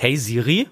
Hey 0.00 0.16
Siri, 0.16 0.68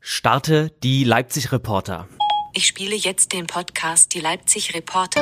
starte 0.00 0.72
die 0.82 1.04
Leipzig 1.04 1.52
Reporter. 1.52 2.08
Ich 2.54 2.66
spiele 2.66 2.96
jetzt 2.96 3.34
den 3.34 3.46
Podcast 3.46 4.14
Die 4.14 4.20
Leipzig 4.20 4.74
Reporter. 4.74 5.20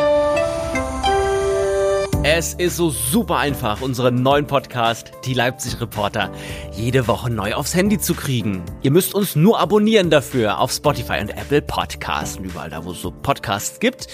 Es 2.23 2.55
ist 2.55 2.77
so 2.77 2.91
super 2.91 3.39
einfach, 3.39 3.81
unseren 3.81 4.23
neuen 4.23 4.47
Podcast, 4.47 5.11
die 5.25 5.35
Leipzig 5.35 5.81
Reporter, 5.81 6.33
jede 6.77 7.09
Woche 7.09 7.29
neu 7.29 7.55
aufs 7.55 7.75
Handy 7.75 7.99
zu 7.99 8.15
kriegen. 8.15 8.63
Ihr 8.83 8.93
müsst 8.93 9.17
uns 9.17 9.35
nur 9.35 9.59
abonnieren 9.59 10.11
dafür 10.11 10.61
auf 10.61 10.71
Spotify 10.71 11.19
und 11.21 11.31
Apple 11.31 11.61
Podcasts 11.61 12.37
und 12.37 12.45
überall 12.45 12.71
da, 12.71 12.85
wo 12.85 12.93
es 12.93 13.03
so 13.03 13.11
Podcasts 13.11 13.81
gibt. 13.81 14.07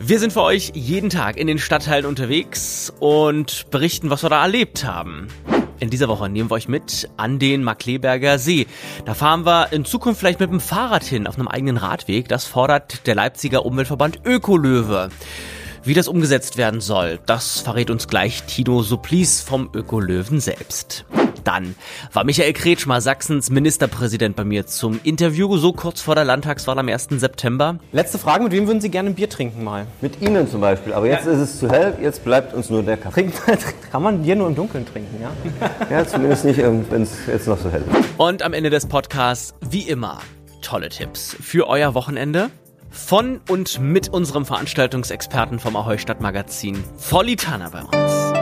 Wir 0.00 0.18
sind 0.18 0.32
für 0.32 0.42
euch 0.42 0.72
jeden 0.74 1.08
Tag 1.08 1.36
in 1.36 1.46
den 1.46 1.60
Stadtteilen 1.60 2.04
unterwegs 2.04 2.92
und 2.98 3.70
berichten, 3.70 4.10
was 4.10 4.24
wir 4.24 4.28
da 4.28 4.42
erlebt 4.42 4.84
haben. 4.84 5.28
In 5.80 5.88
dieser 5.88 6.08
Woche 6.08 6.28
nehmen 6.28 6.50
wir 6.50 6.54
euch 6.54 6.68
mit 6.68 7.08
an 7.16 7.38
den 7.38 7.64
Markleberger 7.64 8.38
See. 8.38 8.66
Da 9.06 9.14
fahren 9.14 9.46
wir 9.46 9.72
in 9.72 9.86
Zukunft 9.86 10.20
vielleicht 10.20 10.38
mit 10.38 10.50
dem 10.50 10.60
Fahrrad 10.60 11.02
hin 11.02 11.26
auf 11.26 11.36
einem 11.36 11.48
eigenen 11.48 11.78
Radweg. 11.78 12.28
Das 12.28 12.44
fordert 12.44 13.06
der 13.06 13.14
Leipziger 13.14 13.64
Umweltverband 13.64 14.20
Ökolöwe. 14.26 15.08
Wie 15.82 15.94
das 15.94 16.08
umgesetzt 16.08 16.58
werden 16.58 16.82
soll, 16.82 17.18
das 17.24 17.60
verrät 17.60 17.90
uns 17.90 18.06
gleich 18.06 18.42
Tino 18.42 18.82
Supplice 18.82 19.40
vom 19.40 19.70
Ökolöwen 19.74 20.38
selbst. 20.38 21.06
Dann 21.44 21.74
war 22.12 22.24
Michael 22.24 22.52
Kretschmer, 22.52 23.00
Sachsens 23.00 23.50
Ministerpräsident, 23.50 24.36
bei 24.36 24.44
mir 24.44 24.66
zum 24.66 25.00
Interview, 25.02 25.56
so 25.56 25.72
kurz 25.72 26.00
vor 26.00 26.14
der 26.14 26.24
Landtagswahl 26.24 26.78
am 26.78 26.88
1. 26.88 27.08
September. 27.10 27.78
Letzte 27.92 28.18
Frage, 28.18 28.44
mit 28.44 28.52
wem 28.52 28.66
würden 28.66 28.80
Sie 28.80 28.90
gerne 28.90 29.10
ein 29.10 29.14
Bier 29.14 29.28
trinken 29.28 29.64
mal? 29.64 29.86
Mit 30.00 30.20
Ihnen 30.20 30.48
zum 30.48 30.60
Beispiel, 30.60 30.92
aber 30.92 31.06
jetzt 31.06 31.26
ja. 31.26 31.32
ist 31.32 31.38
es 31.38 31.58
zu 31.58 31.70
hell, 31.70 31.96
jetzt 32.02 32.24
bleibt 32.24 32.54
uns 32.54 32.70
nur 32.70 32.82
der 32.82 32.96
Kaffee. 32.96 33.30
Kann 33.90 34.02
man 34.02 34.22
Bier 34.22 34.36
nur 34.36 34.48
im 34.48 34.54
Dunkeln 34.54 34.86
trinken, 34.86 35.20
ja? 35.20 35.30
Ja, 35.90 36.06
zumindest 36.06 36.44
nicht, 36.44 36.58
wenn 36.58 37.02
es 37.02 37.26
jetzt 37.26 37.46
noch 37.46 37.58
so 37.58 37.70
hell 37.70 37.82
ist. 37.90 38.08
Und 38.16 38.42
am 38.42 38.52
Ende 38.52 38.70
des 38.70 38.86
Podcasts, 38.86 39.54
wie 39.68 39.82
immer, 39.82 40.18
tolle 40.62 40.88
Tipps 40.88 41.36
für 41.40 41.66
euer 41.68 41.94
Wochenende. 41.94 42.50
Von 42.90 43.40
und 43.48 43.80
mit 43.80 44.08
unserem 44.08 44.44
Veranstaltungsexperten 44.44 45.60
vom 45.60 45.76
Ahoi 45.76 45.98
Stadtmagazin, 45.98 46.82
Volli 46.96 47.36
Tanner 47.36 47.70
bei 47.70 47.82
uns. 47.82 48.39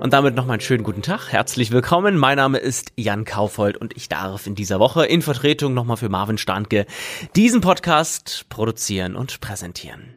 Und 0.00 0.12
damit 0.12 0.36
nochmal 0.36 0.54
einen 0.54 0.60
schönen 0.60 0.84
guten 0.84 1.02
Tag. 1.02 1.32
Herzlich 1.32 1.72
willkommen. 1.72 2.16
Mein 2.16 2.36
Name 2.36 2.58
ist 2.58 2.92
Jan 2.96 3.24
Kaufold 3.24 3.76
und 3.76 3.96
ich 3.96 4.08
darf 4.08 4.46
in 4.46 4.54
dieser 4.54 4.78
Woche 4.78 5.04
in 5.04 5.22
Vertretung 5.22 5.74
nochmal 5.74 5.96
für 5.96 6.08
Marvin 6.08 6.38
Standke 6.38 6.86
diesen 7.34 7.60
Podcast 7.60 8.46
produzieren 8.48 9.16
und 9.16 9.40
präsentieren. 9.40 10.14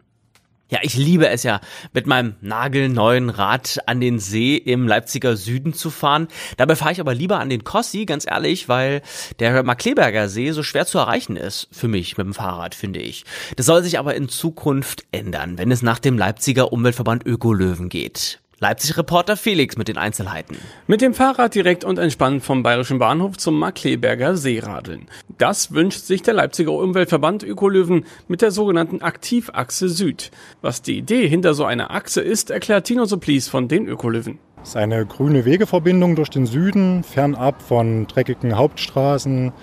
Ja, 0.69 0.79
ich 0.83 0.95
liebe 0.95 1.27
es 1.27 1.41
ja, 1.41 1.61
mit 1.93 2.05
meinem 2.05 2.35
nagelneuen 2.41 3.31
Rad 3.31 3.79
an 3.87 3.99
den 3.99 4.19
See 4.19 4.55
im 4.55 4.87
Leipziger 4.87 5.35
Süden 5.35 5.73
zu 5.73 5.89
fahren. 5.89 6.27
Dabei 6.57 6.75
fahre 6.75 6.91
ich 6.91 7.01
aber 7.01 7.15
lieber 7.15 7.39
an 7.39 7.49
den 7.49 7.63
Kossi, 7.63 8.05
ganz 8.05 8.27
ehrlich, 8.29 8.69
weil 8.69 9.01
der 9.39 9.63
Markleberger 9.63 10.29
See 10.29 10.51
so 10.51 10.61
schwer 10.61 10.85
zu 10.85 10.99
erreichen 10.99 11.37
ist 11.37 11.67
für 11.71 11.87
mich 11.87 12.17
mit 12.17 12.27
dem 12.27 12.35
Fahrrad, 12.35 12.75
finde 12.75 13.01
ich. 13.01 13.25
Das 13.55 13.65
soll 13.65 13.81
sich 13.83 13.97
aber 13.97 14.13
in 14.13 14.29
Zukunft 14.29 15.05
ändern, 15.11 15.57
wenn 15.57 15.71
es 15.71 15.81
nach 15.81 15.99
dem 15.99 16.19
Leipziger 16.19 16.71
Umweltverband 16.71 17.25
Ökolöwen 17.25 17.89
geht. 17.89 18.39
Leipzig-Reporter 18.63 19.37
Felix 19.37 19.75
mit 19.75 19.87
den 19.87 19.97
Einzelheiten. 19.97 20.55
Mit 20.85 21.01
dem 21.01 21.15
Fahrrad 21.15 21.55
direkt 21.55 21.83
und 21.83 21.97
entspannt 21.97 22.43
vom 22.43 22.61
Bayerischen 22.61 22.99
Bahnhof 22.99 23.35
zum 23.39 23.57
Markleberger 23.57 24.37
See 24.37 24.59
radeln. 24.59 25.07
Das 25.39 25.71
wünscht 25.71 26.01
sich 26.01 26.21
der 26.21 26.35
Leipziger 26.35 26.71
Umweltverband 26.71 27.41
Ökolöwen 27.41 28.05
mit 28.27 28.43
der 28.43 28.51
sogenannten 28.51 29.01
Aktivachse 29.01 29.89
Süd. 29.89 30.29
Was 30.61 30.83
die 30.83 30.95
Idee 30.95 31.27
hinter 31.27 31.55
so 31.55 31.65
einer 31.65 31.89
Achse 31.89 32.21
ist, 32.21 32.51
erklärt 32.51 32.85
Tino 32.85 33.05
Supplies 33.05 33.47
von 33.47 33.67
den 33.67 33.87
Ökolöwen. 33.87 34.37
Es 34.61 34.69
ist 34.69 34.75
eine 34.75 35.07
grüne 35.07 35.43
Wegeverbindung 35.43 36.15
durch 36.15 36.29
den 36.29 36.45
Süden, 36.45 37.03
fernab 37.03 37.63
von 37.63 38.05
dreckigen 38.05 38.55
Hauptstraßen, 38.55 39.53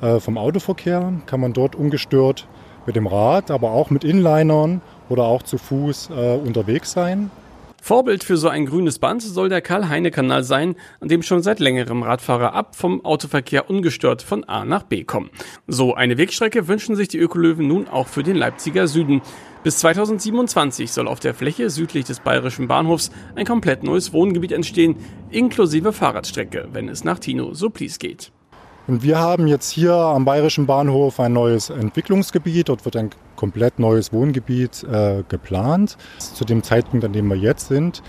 äh, 0.00 0.18
vom 0.18 0.38
Autoverkehr. 0.38 1.12
Kann 1.26 1.40
man 1.40 1.52
dort 1.52 1.76
ungestört 1.76 2.48
mit 2.86 2.96
dem 2.96 3.06
Rad, 3.06 3.50
aber 3.50 3.72
auch 3.72 3.90
mit 3.90 4.02
Inlinern 4.02 4.80
oder 5.10 5.24
auch 5.24 5.42
zu 5.42 5.58
Fuß 5.58 6.08
äh, 6.08 6.36
unterwegs 6.36 6.92
sein. 6.92 7.30
Vorbild 7.86 8.24
für 8.24 8.36
so 8.36 8.48
ein 8.48 8.66
grünes 8.66 8.98
Band 8.98 9.22
soll 9.22 9.48
der 9.48 9.62
Karl-Heine-Kanal 9.62 10.42
sein, 10.42 10.74
an 10.98 11.06
dem 11.06 11.22
schon 11.22 11.44
seit 11.44 11.60
längerem 11.60 12.02
Radfahrer 12.02 12.52
ab 12.52 12.74
vom 12.74 13.04
Autoverkehr 13.04 13.70
ungestört 13.70 14.22
von 14.22 14.42
A 14.42 14.64
nach 14.64 14.82
B 14.82 15.04
kommen. 15.04 15.30
So 15.68 15.94
eine 15.94 16.18
Wegstrecke 16.18 16.66
wünschen 16.66 16.96
sich 16.96 17.06
die 17.06 17.18
Ökolöwen 17.18 17.68
nun 17.68 17.86
auch 17.86 18.08
für 18.08 18.24
den 18.24 18.34
Leipziger 18.34 18.88
Süden. 18.88 19.22
Bis 19.62 19.78
2027 19.78 20.90
soll 20.90 21.06
auf 21.06 21.20
der 21.20 21.32
Fläche 21.32 21.70
südlich 21.70 22.06
des 22.06 22.18
bayerischen 22.18 22.66
Bahnhofs 22.66 23.12
ein 23.36 23.46
komplett 23.46 23.84
neues 23.84 24.12
Wohngebiet 24.12 24.50
entstehen, 24.50 24.96
inklusive 25.30 25.92
Fahrradstrecke, 25.92 26.66
wenn 26.72 26.88
es 26.88 27.04
nach 27.04 27.20
Tino 27.20 27.54
Supplies 27.54 28.00
geht. 28.00 28.32
Und 28.88 29.04
wir 29.04 29.20
haben 29.20 29.46
jetzt 29.46 29.70
hier 29.70 29.94
am 29.94 30.24
Bayerischen 30.24 30.66
Bahnhof 30.66 31.20
ein 31.20 31.32
neues 31.32 31.70
Entwicklungsgebiet. 31.70 32.68
Dort 32.68 32.84
wird 32.84 32.96
ein 32.96 33.10
komplett 33.36 33.78
neues 33.78 34.12
Wohngebiet 34.12 34.84
äh, 34.84 35.22
geplant. 35.28 35.96
Zu 36.18 36.44
dem 36.44 36.62
Zeitpunkt, 36.62 37.04
an 37.04 37.12
dem 37.12 37.28
wir 37.28 37.36
jetzt 37.36 37.68
sind, 37.68 38.02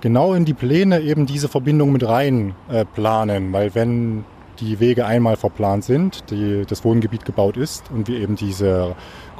genau 0.00 0.34
in 0.34 0.44
die 0.44 0.54
Pläne 0.54 1.00
eben 1.00 1.26
diese 1.26 1.48
Verbindung 1.48 1.92
mit 1.92 2.06
rein 2.06 2.54
äh, 2.70 2.84
planen. 2.84 3.52
Weil 3.52 3.74
wenn 3.74 4.24
die 4.58 4.80
Wege 4.80 5.06
einmal 5.06 5.36
verplant 5.36 5.84
sind, 5.84 6.30
die, 6.30 6.64
das 6.66 6.84
Wohngebiet 6.84 7.24
gebaut 7.24 7.56
ist 7.56 7.90
und 7.90 8.08
wir 8.08 8.20
eben 8.20 8.36
diese 8.36 8.94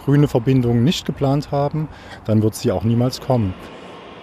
grüne 0.05 0.29
Verbindung 0.29 0.83
nicht 0.83 1.05
geplant 1.05 1.51
haben, 1.51 1.89
dann 2.25 2.43
wird 2.43 2.55
sie 2.55 2.73
auch 2.73 2.85
niemals 2.85 3.21
kommen. 3.21 3.53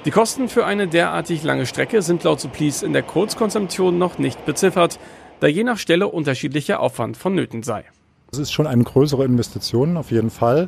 Die 0.05 0.11
Kosten 0.11 0.47
für 0.47 0.65
eine 0.65 0.87
derartig 0.87 1.43
lange 1.43 1.65
Strecke 1.65 2.01
sind 2.01 2.23
laut 2.23 2.39
Supplies 2.39 2.81
in 2.81 2.93
der 2.93 3.03
Kurzkonzeption 3.03 3.97
noch 3.97 4.17
nicht 4.17 4.45
beziffert 4.45 4.99
da 5.39 5.47
je 5.47 5.63
nach 5.63 5.77
Stelle 5.77 6.07
unterschiedlicher 6.07 6.79
Aufwand 6.79 7.17
vonnöten 7.17 7.63
sei. 7.63 7.85
Es 8.31 8.39
ist 8.39 8.51
schon 8.51 8.67
eine 8.67 8.83
größere 8.83 9.23
Investition 9.23 9.95
auf 9.95 10.11
jeden 10.11 10.29
Fall, 10.29 10.67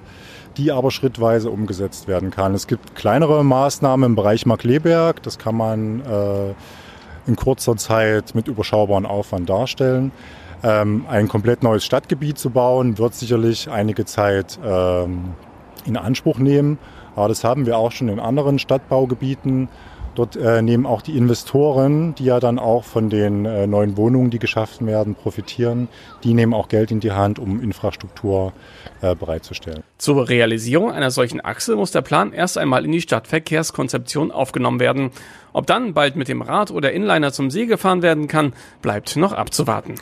die 0.59 0.71
aber 0.71 0.91
schrittweise 0.91 1.49
umgesetzt 1.49 2.07
werden 2.07 2.31
kann. 2.31 2.53
Es 2.53 2.67
gibt 2.67 2.93
kleinere 2.93 3.45
Maßnahmen 3.45 4.11
im 4.11 4.15
Bereich 4.15 4.45
Markleberg, 4.45 5.23
das 5.23 5.39
kann 5.39 5.55
man 5.55 6.01
äh, 6.01 6.53
in 7.27 7.37
kurzer 7.37 7.77
Zeit 7.77 8.35
mit 8.35 8.49
überschaubarem 8.49 9.05
Aufwand 9.05 9.49
darstellen. 9.49 10.11
Ähm, 10.61 11.05
ein 11.09 11.29
komplett 11.29 11.63
neues 11.63 11.85
Stadtgebiet 11.85 12.37
zu 12.37 12.49
bauen, 12.49 12.97
wird 12.97 13.15
sicherlich 13.15 13.69
einige 13.69 14.03
Zeit 14.03 14.59
ähm, 14.63 15.33
in 15.85 15.95
Anspruch 15.95 16.39
nehmen. 16.39 16.77
Aber 17.15 17.29
das 17.29 17.45
haben 17.45 17.65
wir 17.65 17.77
auch 17.77 17.93
schon 17.93 18.09
in 18.09 18.19
anderen 18.19 18.59
Stadtbaugebieten 18.59 19.69
Dort 20.19 20.35
äh, 20.35 20.61
nehmen 20.61 20.85
auch 20.85 21.01
die 21.01 21.15
Investoren, 21.15 22.13
die 22.15 22.25
ja 22.25 22.41
dann 22.41 22.59
auch 22.59 22.83
von 22.83 23.09
den 23.09 23.45
äh, 23.45 23.67
neuen 23.67 23.95
Wohnungen, 23.95 24.29
die 24.29 24.37
geschaffen 24.37 24.85
werden, 24.85 25.15
profitieren, 25.15 25.87
die 26.25 26.33
nehmen 26.33 26.53
auch 26.53 26.67
Geld 26.67 26.91
in 26.91 26.99
die 26.99 27.13
Hand, 27.13 27.39
um 27.39 27.63
Infrastruktur 27.63 28.51
äh, 28.99 29.15
bereitzustellen. 29.15 29.81
Zur 29.97 30.27
Realisierung 30.27 30.91
einer 30.91 31.09
solchen 31.09 31.39
Achse 31.39 31.77
muss 31.77 31.91
der 31.91 32.01
Plan 32.01 32.33
erst 32.33 32.57
einmal 32.57 32.83
in 32.83 32.91
die 32.91 32.99
Stadtverkehrskonzeption 32.99 34.33
aufgenommen 34.33 34.81
werden. 34.81 35.11
Ob 35.53 35.67
dann 35.67 35.93
bald 35.93 36.17
mit 36.17 36.27
dem 36.27 36.41
Rad 36.41 36.69
oder 36.69 36.91
Inliner 36.91 37.31
zum 37.31 37.49
See 37.49 37.65
gefahren 37.65 38.01
werden 38.01 38.27
kann, 38.27 38.51
bleibt 38.81 39.15
noch 39.15 39.31
abzuwarten. 39.31 39.95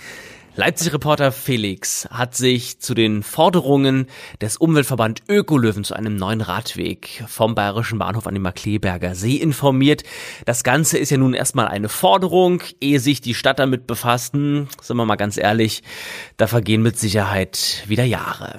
Leipzig-Reporter 0.57 1.31
Felix 1.31 2.07
hat 2.09 2.35
sich 2.35 2.79
zu 2.79 2.95
den 2.95 3.22
Forderungen 3.22 4.07
des 4.41 4.57
Umweltverband 4.57 5.22
Ökolöwen 5.29 5.84
zu 5.84 5.94
einem 5.94 6.16
neuen 6.16 6.41
Radweg 6.41 7.23
vom 7.28 7.53
Bayerischen 7.53 8.00
Bahnhof 8.00 8.25
an 8.25 8.34
den 8.34 8.41
Markleberger 8.41 9.13
See 9.13 9.35
informiert. 9.35 10.01
Das 10.46 10.63
Ganze 10.63 10.97
ist 10.97 11.12
ja 11.12 11.17
nun 11.17 11.35
erstmal 11.35 11.67
eine 11.67 11.90
Forderung, 11.90 12.63
ehe 12.81 13.00
sich 13.00 13.22
die 13.22 13.35
Stadt 13.35 13.59
damit 13.59 13.85
befasst, 13.85 14.31
sind 14.31 14.67
wir 14.81 15.06
mal 15.06 15.16
ganz 15.16 15.38
ehrlich, 15.38 15.84
da 16.38 16.47
vergehen 16.47 16.81
mit 16.81 16.97
Sicherheit 16.97 17.84
wieder 17.85 18.03
Jahre. 18.03 18.56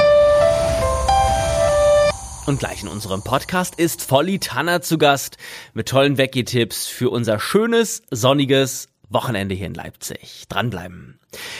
Und 2.46 2.60
gleich 2.60 2.84
in 2.84 2.88
unserem 2.88 3.24
Podcast 3.24 3.74
ist 3.74 4.02
Volli 4.08 4.38
Tanner 4.38 4.82
zu 4.82 4.98
Gast 4.98 5.36
mit 5.74 5.88
tollen 5.88 6.16
Wecki-Tipps 6.16 6.86
für 6.86 7.10
unser 7.10 7.40
schönes, 7.40 8.04
sonniges 8.12 8.86
Wochenende 9.08 9.56
hier 9.56 9.66
in 9.66 9.74
Leipzig. 9.74 10.44
Dranbleiben. 10.48 11.17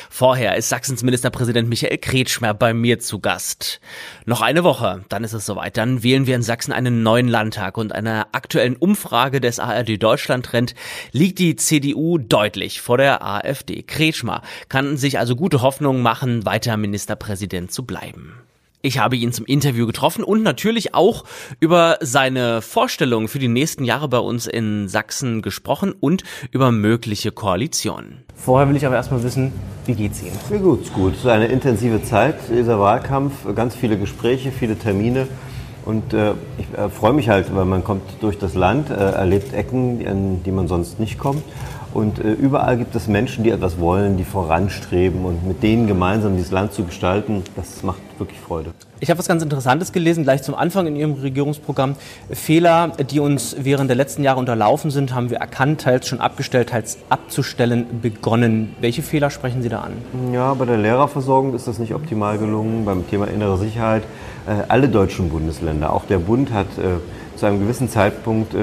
Vorher 0.08 0.56
ist 0.56 0.70
Sachsens 0.70 1.02
Ministerpräsident 1.02 1.68
Michael 1.68 1.98
Kretschmer 1.98 2.54
bei 2.54 2.72
mir 2.72 2.98
zu 2.98 3.20
Gast. 3.20 3.80
Noch 4.24 4.40
eine 4.40 4.64
Woche, 4.64 5.04
dann 5.10 5.24
ist 5.24 5.34
es 5.34 5.44
soweit. 5.44 5.76
Dann 5.76 6.02
wählen 6.02 6.26
wir 6.26 6.36
in 6.36 6.42
Sachsen 6.42 6.72
einen 6.72 7.02
neuen 7.02 7.28
Landtag 7.28 7.76
und 7.76 7.94
einer 7.94 8.28
aktuellen 8.32 8.76
Umfrage 8.76 9.40
des 9.40 9.58
ARD 9.58 10.02
Deutschland 10.02 10.46
Trend 10.46 10.74
liegt 11.12 11.38
die 11.38 11.56
CDU 11.56 12.16
deutlich 12.16 12.80
vor 12.80 12.96
der 12.96 13.22
AfD. 13.22 13.82
Kretschmer 13.82 14.42
kann 14.68 14.96
sich 14.96 15.18
also 15.18 15.36
gute 15.36 15.60
Hoffnung 15.60 16.00
machen, 16.00 16.46
weiter 16.46 16.76
Ministerpräsident 16.76 17.70
zu 17.70 17.84
bleiben. 17.84 18.47
Ich 18.80 19.00
habe 19.00 19.16
ihn 19.16 19.32
zum 19.32 19.44
Interview 19.44 19.86
getroffen 19.86 20.22
und 20.22 20.44
natürlich 20.44 20.94
auch 20.94 21.24
über 21.58 21.98
seine 22.00 22.62
Vorstellungen 22.62 23.26
für 23.26 23.40
die 23.40 23.48
nächsten 23.48 23.82
Jahre 23.82 24.06
bei 24.06 24.18
uns 24.18 24.46
in 24.46 24.86
Sachsen 24.86 25.42
gesprochen 25.42 25.94
und 25.98 26.22
über 26.52 26.70
mögliche 26.70 27.32
Koalitionen. 27.32 28.22
Vorher 28.36 28.68
will 28.68 28.76
ich 28.76 28.86
aber 28.86 28.94
erstmal 28.94 29.24
wissen, 29.24 29.52
wie 29.86 29.94
geht's 29.94 30.22
Ihnen? 30.22 30.38
Mir 30.48 30.76
geht's 30.76 30.92
gut. 30.92 31.14
Es 31.14 31.20
ist 31.20 31.26
eine 31.26 31.46
intensive 31.46 32.04
Zeit, 32.04 32.36
dieser 32.48 32.78
Wahlkampf, 32.78 33.32
ganz 33.56 33.74
viele 33.74 33.98
Gespräche, 33.98 34.52
viele 34.52 34.78
Termine. 34.78 35.26
Und 35.84 36.12
äh, 36.12 36.34
ich 36.58 36.78
äh, 36.78 36.88
freue 36.88 37.14
mich 37.14 37.28
halt, 37.28 37.52
weil 37.56 37.64
man 37.64 37.82
kommt 37.82 38.02
durch 38.20 38.38
das 38.38 38.54
Land, 38.54 38.90
äh, 38.90 38.94
erlebt 38.94 39.54
Ecken, 39.54 40.06
an 40.06 40.42
die 40.44 40.52
man 40.52 40.68
sonst 40.68 41.00
nicht 41.00 41.18
kommt. 41.18 41.42
Und 41.94 42.18
äh, 42.18 42.32
überall 42.32 42.76
gibt 42.76 42.94
es 42.94 43.08
Menschen, 43.08 43.44
die 43.44 43.50
etwas 43.50 43.78
wollen, 43.78 44.16
die 44.16 44.24
voranstreben 44.24 45.24
und 45.24 45.46
mit 45.46 45.62
denen 45.62 45.86
gemeinsam 45.86 46.36
dieses 46.36 46.50
Land 46.50 46.72
zu 46.72 46.84
gestalten, 46.84 47.42
das 47.56 47.82
macht 47.82 48.00
wirklich 48.18 48.38
Freude. 48.40 48.72
Ich 49.00 49.10
habe 49.10 49.18
was 49.18 49.28
ganz 49.28 49.42
Interessantes 49.42 49.92
gelesen, 49.92 50.24
gleich 50.24 50.42
zum 50.42 50.54
Anfang 50.54 50.86
in 50.86 50.96
Ihrem 50.96 51.14
Regierungsprogramm. 51.14 51.94
Fehler, 52.30 52.92
die 53.10 53.20
uns 53.20 53.56
während 53.60 53.88
der 53.88 53.96
letzten 53.96 54.24
Jahre 54.24 54.40
unterlaufen 54.40 54.90
sind, 54.90 55.14
haben 55.14 55.30
wir 55.30 55.38
erkannt, 55.38 55.82
teils 55.82 56.08
schon 56.08 56.20
abgestellt, 56.20 56.70
teils 56.70 56.98
abzustellen 57.08 57.86
begonnen. 58.02 58.74
Welche 58.80 59.02
Fehler 59.02 59.30
sprechen 59.30 59.62
Sie 59.62 59.68
da 59.68 59.80
an? 59.80 59.92
Ja, 60.32 60.52
bei 60.54 60.64
der 60.64 60.78
Lehrerversorgung 60.78 61.54
ist 61.54 61.68
das 61.68 61.78
nicht 61.78 61.94
optimal 61.94 62.38
gelungen. 62.38 62.84
Beim 62.84 63.08
Thema 63.08 63.28
innere 63.28 63.56
Sicherheit, 63.56 64.02
äh, 64.46 64.64
alle 64.68 64.88
deutschen 64.88 65.28
Bundesländer, 65.28 65.92
auch 65.92 66.04
der 66.06 66.18
Bund 66.18 66.52
hat 66.52 66.66
äh, 66.78 66.98
zu 67.36 67.46
einem 67.46 67.60
gewissen 67.60 67.88
Zeitpunkt 67.88 68.54
äh, 68.54 68.58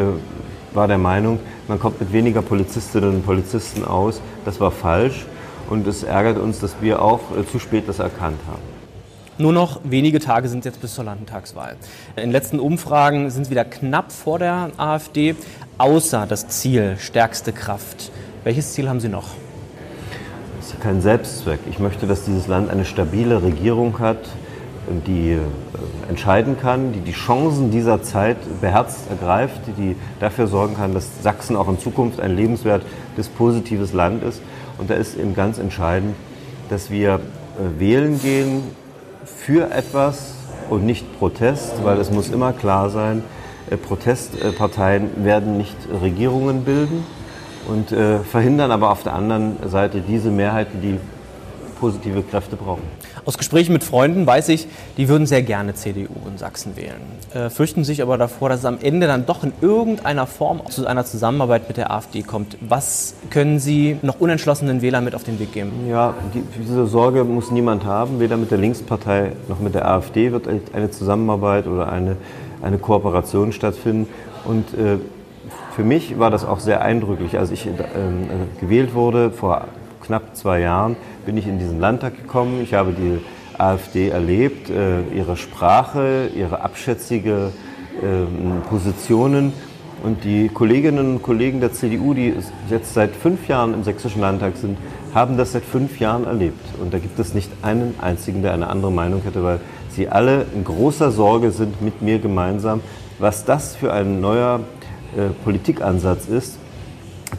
war 0.76 0.88
der 0.88 0.98
Meinung, 0.98 1.40
man 1.68 1.80
kommt 1.80 2.00
mit 2.00 2.12
weniger 2.12 2.42
Polizistinnen 2.42 3.16
und 3.16 3.26
Polizisten 3.26 3.86
aus. 3.86 4.22
Das 4.44 4.60
war 4.60 4.72
falsch 4.72 5.26
und 5.70 5.88
es 5.88 6.04
ärgert 6.04 6.38
uns, 6.38 6.60
dass 6.60 6.76
wir 6.82 7.02
auch 7.02 7.22
äh, 7.38 7.46
zu 7.46 7.60
spät 7.60 7.88
das 7.88 8.00
erkannt 8.00 8.40
haben. 8.48 8.62
Nur 9.38 9.52
noch 9.52 9.82
wenige 9.84 10.20
Tage 10.20 10.48
sind 10.48 10.64
jetzt 10.64 10.80
bis 10.80 10.96
zur 10.96 11.04
Landtagswahl. 11.04 11.76
In 12.16 12.32
letzten 12.32 12.58
Umfragen 12.60 13.30
sind 13.30 13.44
es 13.44 13.50
wieder 13.50 13.66
knapp 13.66 14.14
vor 14.14 14.40
der 14.40 14.70
AfD, 14.78 15.36
außer 15.78 16.26
das 16.26 16.48
Ziel 16.48 16.96
stärkste 17.00 17.52
Kraft. 17.52 18.12
Welches 18.46 18.72
Ziel 18.72 18.88
haben 18.88 19.02
Sie 19.02 19.10
noch? 19.10 19.28
Das 20.58 20.70
ist 20.72 20.82
kein 20.82 21.02
Selbstzweck. 21.02 21.60
Ich 21.70 21.80
möchte, 21.80 22.08
dass 22.08 22.24
dieses 22.24 22.48
Land 22.48 22.70
eine 22.70 22.86
stabile 22.86 23.44
Regierung 23.44 24.00
hat, 24.00 24.20
die 24.88 25.32
äh, 25.32 25.40
entscheiden 26.10 26.58
kann, 26.60 26.94
die 26.94 27.00
die 27.00 27.12
Chancen 27.12 27.72
dieser 27.72 28.04
Zeit 28.04 28.38
beherzt 28.62 29.10
ergreift, 29.10 29.62
die 29.78 29.96
dafür 30.20 30.48
sorgen 30.48 30.76
kann, 30.76 30.94
dass 30.94 31.24
Sachsen 31.24 31.56
auch 31.56 31.68
in 31.68 31.80
Zukunft 31.80 32.20
ein 32.20 32.36
lebenswertes, 32.36 33.30
positives 33.38 33.94
Land 33.94 34.24
ist. 34.24 34.42
Und 34.78 34.90
da 34.90 34.96
ist 34.96 35.18
eben 35.18 35.36
ganz 35.36 35.58
entscheidend, 35.58 36.16
dass 36.70 36.92
wir 36.92 37.16
äh, 37.16 37.80
wählen 37.80 38.20
gehen 38.22 38.64
für 39.26 39.72
etwas 39.72 40.36
und 40.70 40.86
nicht 40.86 41.18
Protest, 41.18 41.84
weil 41.84 42.00
es 42.00 42.12
muss 42.12 42.30
immer 42.30 42.54
klar 42.54 42.90
sein, 42.90 43.24
äh, 43.70 43.78
Protestparteien 43.78 45.24
werden 45.24 45.58
nicht 45.58 45.76
Regierungen 46.02 46.64
bilden 46.64 47.04
und 47.68 47.96
verhindern 48.30 48.70
aber 48.70 48.92
auf 48.92 49.02
der 49.02 49.16
anderen 49.16 49.58
Seite 49.68 50.02
diese 50.08 50.30
Mehrheiten, 50.30 50.82
die 50.82 51.00
positive 51.80 52.24
Kräfte 52.24 52.56
brauchen. 52.56 52.82
Aus 53.26 53.38
Gesprächen 53.38 53.74
mit 53.74 53.84
Freunden 53.84 54.26
weiß 54.26 54.50
ich, 54.50 54.68
die 54.98 55.08
würden 55.10 55.28
sehr 55.28 55.42
gerne 55.42 55.74
CDU 55.74 56.14
in 56.30 56.38
Sachsen 56.38 56.76
wählen, 56.76 57.02
äh, 57.34 57.50
fürchten 57.50 57.84
sich 57.84 58.02
aber 58.02 58.18
davor, 58.18 58.50
dass 58.50 58.60
es 58.60 58.66
am 58.66 58.78
Ende 58.82 59.08
dann 59.08 59.26
doch 59.26 59.44
in 59.44 59.54
irgendeiner 59.62 60.28
Form 60.28 60.62
zu 60.70 60.86
einer 60.88 61.06
Zusammenarbeit 61.06 61.68
mit 61.68 61.78
der 61.78 61.92
AfD 61.92 62.24
kommt. 62.24 62.58
Was 62.62 63.16
können 63.30 63.60
Sie 63.60 63.98
noch 64.02 64.20
unentschlossenen 64.20 64.82
Wählern 64.82 65.04
mit 65.04 65.16
auf 65.16 65.24
den 65.24 65.40
Weg 65.40 65.54
geben? 65.54 65.72
Ja, 65.90 66.14
die, 66.34 66.44
diese 66.60 66.86
Sorge 66.88 67.24
muss 67.24 67.52
niemand 67.52 67.86
haben. 67.86 68.20
Weder 68.20 68.38
mit 68.38 68.52
der 68.52 68.58
Linkspartei 68.58 69.32
noch 69.48 69.60
mit 69.60 69.76
der 69.76 69.88
AfD 69.88 70.32
wird 70.32 70.48
eine 70.74 70.92
Zusammenarbeit 70.92 71.68
oder 71.68 71.92
eine, 71.92 72.18
eine 72.62 72.78
Kooperation 72.78 73.52
stattfinden. 73.52 74.08
Und 74.46 74.74
äh, 74.74 74.98
für 75.76 75.84
mich 75.84 76.18
war 76.20 76.32
das 76.32 76.46
auch 76.46 76.60
sehr 76.60 76.82
eindrücklich, 76.82 77.38
als 77.38 77.52
ich 77.52 77.68
äh, 77.68 77.72
gewählt 78.62 78.94
wurde 78.94 79.32
vor 79.32 79.68
knapp 80.06 80.36
zwei 80.36 80.60
Jahren 80.60 80.96
bin 81.26 81.38
ich 81.38 81.48
in 81.48 81.60
diesen 81.60 81.80
Landtag 81.80 82.16
gekommen. 82.16 82.62
Ich 82.62 82.74
habe 82.74 82.94
die 82.94 83.20
AfD 83.58 84.10
erlebt, 84.10 84.70
äh, 84.70 85.02
ihre 85.16 85.38
Sprache, 85.38 86.30
ihre 86.36 86.62
abschätzige 86.62 87.52
ähm, 88.04 88.62
Positionen. 88.70 89.54
Und 90.04 90.24
die 90.24 90.50
Kolleginnen 90.50 91.16
und 91.16 91.24
Kollegen 91.24 91.62
der 91.62 91.74
CDU, 91.74 92.14
die 92.14 92.34
jetzt 92.70 92.94
seit 92.94 93.16
fünf 93.16 93.48
Jahren 93.48 93.74
im 93.74 93.84
Sächsischen 93.84 94.22
Landtag 94.22 94.56
sind, 94.58 94.78
haben 95.16 95.38
das 95.38 95.54
seit 95.54 95.64
fünf 95.64 96.00
Jahren 96.00 96.26
erlebt. 96.26 96.64
Und 96.80 96.94
da 96.94 97.00
gibt 97.00 97.18
es 97.18 97.34
nicht 97.34 97.50
einen 97.64 97.96
einzigen, 98.00 98.42
der 98.44 98.54
eine 98.54 98.68
andere 98.68 98.92
Meinung 98.92 99.24
hätte, 99.24 99.44
weil 99.44 99.60
sie 99.90 100.10
alle 100.10 100.46
in 100.54 100.64
großer 100.64 101.12
Sorge 101.12 101.52
sind 101.52 101.82
mit 101.82 102.02
mir 102.02 102.20
gemeinsam, 102.20 102.82
was 103.18 103.46
das 103.46 103.76
für 103.76 103.94
ein 103.94 104.22
neuer 104.22 104.60
äh, 105.16 105.30
Politikansatz 105.44 106.28
ist. 106.28 106.60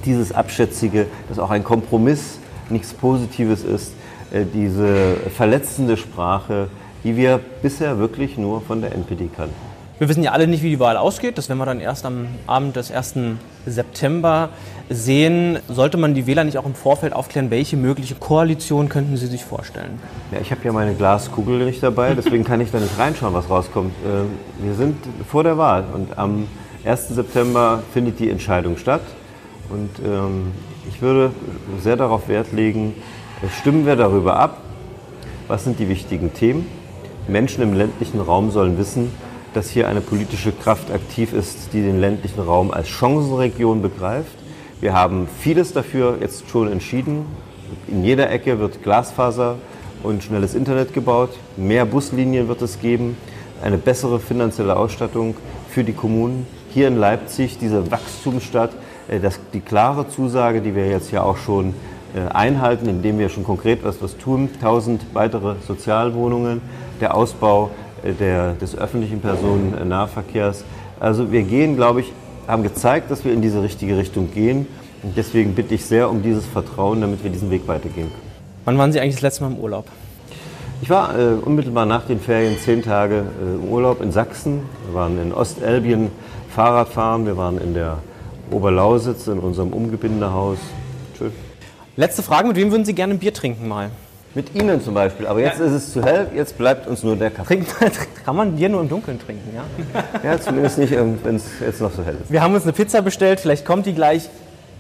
Dieses 0.05 0.33
Abschätzige, 0.33 1.07
das 1.29 1.39
auch 1.39 1.51
ein 1.51 1.63
Kompromiss 1.63 2.39
nichts 2.71 2.93
Positives 2.93 3.65
ist, 3.65 3.93
äh, 4.33 4.45
diese 4.53 5.17
verletzende 5.37 5.97
Sprache, 5.97 6.69
die 7.05 7.17
wir 7.17 7.41
bisher 7.63 7.99
wirklich 7.99 8.37
nur 8.37 8.61
von 8.61 8.81
der 8.81 8.93
NPD 8.93 9.29
kannten. 9.35 9.55
Wir 9.99 10.11
wissen 10.11 10.23
ja 10.23 10.33
alle 10.33 10.47
nicht, 10.47 10.63
wie 10.63 10.69
die 10.69 10.79
Wahl 10.79 10.99
ausgeht. 10.99 11.39
Das 11.39 11.49
werden 11.49 11.59
wir 11.59 11.65
dann 11.65 11.81
erst 11.81 12.05
am 12.05 12.27
Abend 12.47 12.77
des 12.77 12.93
1. 12.93 13.39
September 13.65 14.51
sehen. 14.91 15.59
Sollte 15.69 15.97
man 15.97 16.15
die 16.15 16.27
Wähler 16.27 16.45
nicht 16.45 16.59
auch 16.59 16.67
im 16.67 16.75
Vorfeld 16.75 17.15
aufklären, 17.15 17.51
welche 17.51 17.79
mögliche 17.79 18.15
Koalition 18.15 18.91
könnten 18.91 19.17
Sie 19.17 19.27
sich 19.27 19.43
vorstellen? 19.43 19.99
Ja, 20.33 20.41
ich 20.41 20.51
habe 20.51 20.61
ja 20.65 20.73
meine 20.73 20.95
Glaskugel 20.95 21.65
nicht 21.65 21.83
dabei, 21.83 22.15
deswegen 22.15 22.45
kann 22.45 22.61
ich 22.61 22.71
da 22.71 22.79
nicht 22.79 22.99
reinschauen, 22.99 23.33
was 23.33 23.49
rauskommt. 23.49 23.93
Äh, 24.05 24.65
wir 24.67 24.75
sind 24.75 24.97
vor 25.27 25.45
der 25.45 25.57
Wahl 25.57 25.85
und 25.95 26.19
am 26.19 26.47
1. 26.85 27.09
September 27.09 27.83
findet 27.95 28.19
die 28.19 28.29
Entscheidung 28.29 28.77
statt. 28.77 29.01
Und 29.69 29.91
ähm, 30.05 30.53
ich 30.89 31.03
würde 31.03 31.31
sehr 31.81 31.97
darauf 31.97 32.29
Wert 32.29 32.53
legen, 32.53 32.95
stimmen 33.61 33.87
wir 33.87 33.97
darüber 33.97 34.37
ab, 34.37 34.63
was 35.49 35.65
sind 35.65 35.79
die 35.79 35.89
wichtigen 35.89 36.33
Themen. 36.33 36.67
Menschen 37.29 37.63
im 37.63 37.75
ländlichen 37.75 38.21
Raum 38.21 38.51
sollen 38.51 38.79
wissen, 38.79 39.11
dass 39.55 39.71
hier 39.71 39.89
eine 39.89 40.01
politische 40.01 40.53
Kraft 40.53 40.93
aktiv 40.93 41.33
ist, 41.33 41.73
die 41.73 41.83
den 41.83 42.01
ländlichen 42.01 42.41
Raum 42.41 42.71
als 42.71 42.89
Chancenregion 42.89 43.83
begreift. 43.83 44.37
Wir 44.81 44.93
haben 44.93 45.27
vieles 45.41 45.73
dafür 45.73 46.19
jetzt 46.21 46.49
schon 46.51 46.71
entschieden. 46.71 47.25
In 47.89 48.05
jeder 48.05 48.31
Ecke 48.31 48.61
wird 48.61 48.83
Glasfaser 48.83 49.57
und 50.03 50.23
schnelles 50.23 50.55
Internet 50.55 50.93
gebaut. 50.93 51.31
Mehr 51.57 51.85
Buslinien 51.85 52.49
wird 52.49 52.63
es 52.63 52.81
geben. 52.81 53.17
Eine 53.63 53.79
bessere 53.79 54.21
finanzielle 54.21 54.77
Ausstattung 54.77 55.35
für 55.71 55.83
die 55.83 55.95
Kommunen. 55.95 56.47
Hier 56.73 56.89
in 56.89 56.97
Leipzig, 56.97 57.59
diese 57.59 57.91
Wachstumsstadt, 57.91 58.71
äh, 59.09 59.21
das, 59.21 59.39
die 59.53 59.61
klare 59.61 60.09
Zusage, 60.09 60.61
die 60.61 60.75
wir 60.75 60.89
jetzt 60.89 61.11
ja 61.11 61.23
auch 61.23 61.37
schon 61.37 61.75
äh, 62.15 62.33
einhalten, 62.33 62.89
indem 62.89 63.19
wir 63.19 63.29
schon 63.29 63.45
konkret 63.45 63.85
was, 63.85 64.01
was 64.01 64.17
tun, 64.17 64.49
1000 64.55 65.03
weitere 65.13 65.57
Sozialwohnungen, 65.67 66.61
der 67.01 67.15
Ausbau 67.15 67.71
äh, 68.03 68.13
der, 68.13 68.55
des 68.55 68.77
öffentlichen 68.77 69.21
Personennahverkehrs. 69.21 70.65
Also 71.01 71.31
wir 71.33 71.43
gehen, 71.43 71.77
glaube 71.77 72.01
ich, 72.01 72.13
haben 72.47 72.63
gezeigt, 72.63 73.11
dass 73.11 73.25
wir 73.25 73.33
in 73.33 73.43
diese 73.43 73.63
richtige 73.63 73.99
Richtung 73.99 74.33
gehen. 74.33 74.67
Und 75.03 75.17
deswegen 75.17 75.55
bitte 75.55 75.75
ich 75.75 75.85
sehr 75.85 76.09
um 76.11 76.23
dieses 76.23 76.47
Vertrauen, 76.47 77.01
damit 77.01 77.23
wir 77.23 77.31
diesen 77.31 77.51
Weg 77.51 77.69
weitergehen 77.69 78.09
können. 78.09 78.27
Wann 78.65 78.79
waren 78.79 78.93
Sie 78.93 79.01
eigentlich 79.01 79.17
das 79.17 79.23
letzte 79.23 79.45
Mal 79.45 79.53
im 79.53 79.59
Urlaub? 79.59 79.87
Ich 80.83 80.91
war 80.91 81.19
äh, 81.19 81.35
unmittelbar 81.35 81.87
nach 81.87 82.07
den 82.07 82.21
Ferien 82.21 82.59
zehn 82.59 82.83
Tage 82.83 83.25
äh, 83.41 83.55
im 83.55 83.65
Urlaub 83.71 84.01
in 84.03 84.13
Sachsen. 84.13 84.63
Wir 84.87 84.95
waren 84.95 85.21
in 85.21 85.33
Ostelbien 85.33 86.11
Fahrradfahren, 86.51 87.27
wir 87.27 87.37
waren 87.37 87.59
in 87.59 87.75
der 87.75 87.99
Oberlausitz 88.51 89.27
in 89.27 89.39
unserem 89.39 89.73
Umgebindehaus. 89.73 90.59
Schön. 91.19 91.33
Letzte 91.97 92.23
Frage, 92.23 92.49
mit 92.49 92.57
wem 92.57 92.71
würden 92.71 92.85
Sie 92.85 92.95
gerne 92.95 93.15
ein 93.15 93.19
Bier 93.19 93.33
trinken 93.33 93.69
mal? 93.69 93.91
Mit 94.35 94.55
Ihnen 94.55 94.83
zum 94.83 94.93
Beispiel, 94.93 95.27
aber 95.27 95.41
jetzt 95.41 95.61
ja. 95.61 95.65
ist 95.65 95.73
es 95.73 95.93
zu 95.95 96.05
hell, 96.05 96.29
jetzt 96.35 96.59
bleibt 96.59 96.87
uns 96.87 97.03
nur 97.03 97.17
der 97.17 97.31
Kaffee. 97.31 97.65
Kann 98.25 98.37
man 98.37 98.57
Bier 98.57 98.69
nur 98.69 98.83
im 98.83 98.89
Dunkeln 98.89 99.19
trinken, 99.19 99.49
ja? 99.55 100.05
Ja, 100.23 100.39
zumindest 100.39 100.77
nicht, 100.77 100.93
ähm, 100.93 101.19
wenn 101.25 101.37
es 101.37 101.45
jetzt 101.59 101.81
noch 101.81 101.91
so 101.91 102.05
hell 102.05 102.19
ist. 102.23 102.31
Wir 102.31 102.43
haben 102.43 102.55
uns 102.55 102.65
eine 102.65 102.75
Pizza 102.75 103.01
bestellt, 103.01 103.41
vielleicht 103.41 103.65
kommt 103.65 103.87
die 103.87 103.95
gleich. 103.95 104.29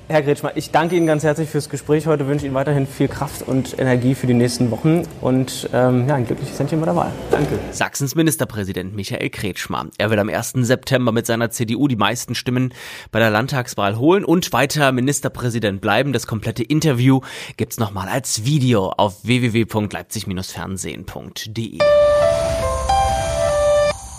Herr 0.08 0.22
Gretschmer, 0.22 0.56
ich 0.56 0.70
danke 0.70 0.94
Ihnen 0.94 1.08
ganz 1.08 1.24
herzlich 1.24 1.50
fürs 1.50 1.68
Gespräch 1.68 2.06
heute, 2.06 2.28
wünsche 2.28 2.46
Ihnen 2.46 2.54
weiterhin 2.54 2.86
viel 2.86 3.08
Kraft 3.08 3.42
und 3.42 3.76
Energie 3.76 4.14
für 4.14 4.28
die 4.28 4.34
nächsten 4.34 4.70
Wochen 4.70 5.02
und 5.20 5.68
ähm, 5.72 6.06
ja, 6.06 6.14
ein 6.14 6.24
glückliches 6.24 6.56
Händchen 6.60 6.78
bei 6.78 6.86
der 6.86 6.94
Wahl. 6.94 7.10
Danke. 7.32 7.58
Sachsens 7.72 8.14
Ministerpräsident 8.14 8.94
Michael 8.94 9.30
Kretschmer. 9.30 9.86
Er 9.98 10.10
will 10.10 10.20
am 10.20 10.28
1. 10.28 10.52
September 10.58 11.10
mit 11.10 11.26
seiner 11.26 11.50
CDU 11.50 11.88
die 11.88 11.96
meisten 11.96 12.36
Stimmen 12.36 12.72
bei 13.10 13.18
der 13.18 13.30
Landtagswahl 13.30 13.98
holen 13.98 14.24
und 14.24 14.52
weiter 14.52 14.92
Ministerpräsident 14.92 15.80
bleiben. 15.80 16.12
Das 16.12 16.28
komplette 16.28 16.62
Interview 16.62 17.22
gibt's 17.56 17.80
nochmal 17.80 18.08
als 18.08 18.44
Video 18.44 18.90
auf 18.90 19.24
www.leipzig-fernsehen.de. 19.24 21.78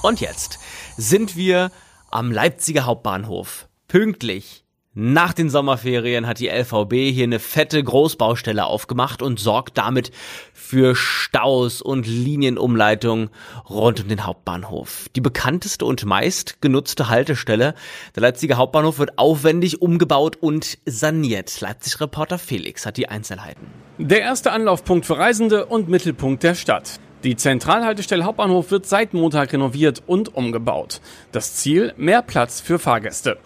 Und 0.01 0.20
jetzt 0.20 0.60
sind 0.98 1.38
wir 1.38 1.72
am 2.12 2.34
Leipziger 2.34 2.86
Hauptbahnhof. 2.86 3.70
Pünktlich 3.88 4.65
nach 5.00 5.34
den 5.34 5.51
Sommerferien 5.51 6.25
hat 6.25 6.39
die 6.39 6.48
LVB 6.48 7.13
hier 7.13 7.25
eine 7.25 7.38
fette 7.38 7.84
Großbaustelle 7.84 8.66
aufgemacht 8.66 9.22
und 9.22 9.39
sorgt 9.39 9.77
damit 9.77 10.10
für 10.54 10.96
Staus 10.96 11.84
und 11.84 12.08
Linienumleitung 12.08 13.30
rund 13.70 14.01
um 14.01 14.08
den 14.08 14.25
Hauptbahnhof. 14.25 15.06
Die 15.16 15.22
bekannteste 15.22 15.86
und 15.86 16.04
meist 16.06 16.63
genutzte 16.63 17.10
Haltestelle 17.10 17.75
der 18.16 18.22
Leipziger 18.24 18.58
Hauptbahnhof 18.58 18.98
wird 18.98 19.20
aufwendig 19.20 19.84
umgebaut 19.84 20.38
und 20.42 20.80
saniert. 20.88 21.62
Leipzig-Reporter 21.62 22.39
Felix 22.39 22.88
hat 22.88 22.98
die 22.98 23.08
Einzelheiten. 23.08 23.68
Der 24.00 24.22
erste 24.22 24.51
Anlaufpunkt 24.51 25.06
für 25.06 25.20
Reisende 25.20 25.68
und 25.68 25.89
Mittelpunkt 25.89 26.42
der 26.42 26.56
Stadt. 26.56 27.00
Die 27.24 27.36
Zentralhaltestelle 27.36 28.24
Hauptbahnhof 28.24 28.72
wird 28.72 28.88
seit 28.88 29.13
Montag 29.13 29.54
renoviert 29.54 30.01
und 30.08 30.34
umgebaut. 30.36 31.01
Das 31.32 31.56
Ziel, 31.56 31.94
mehr 31.98 32.24
Platz 32.24 32.62
für 32.62 32.80
Fahrgäste. 32.80 33.38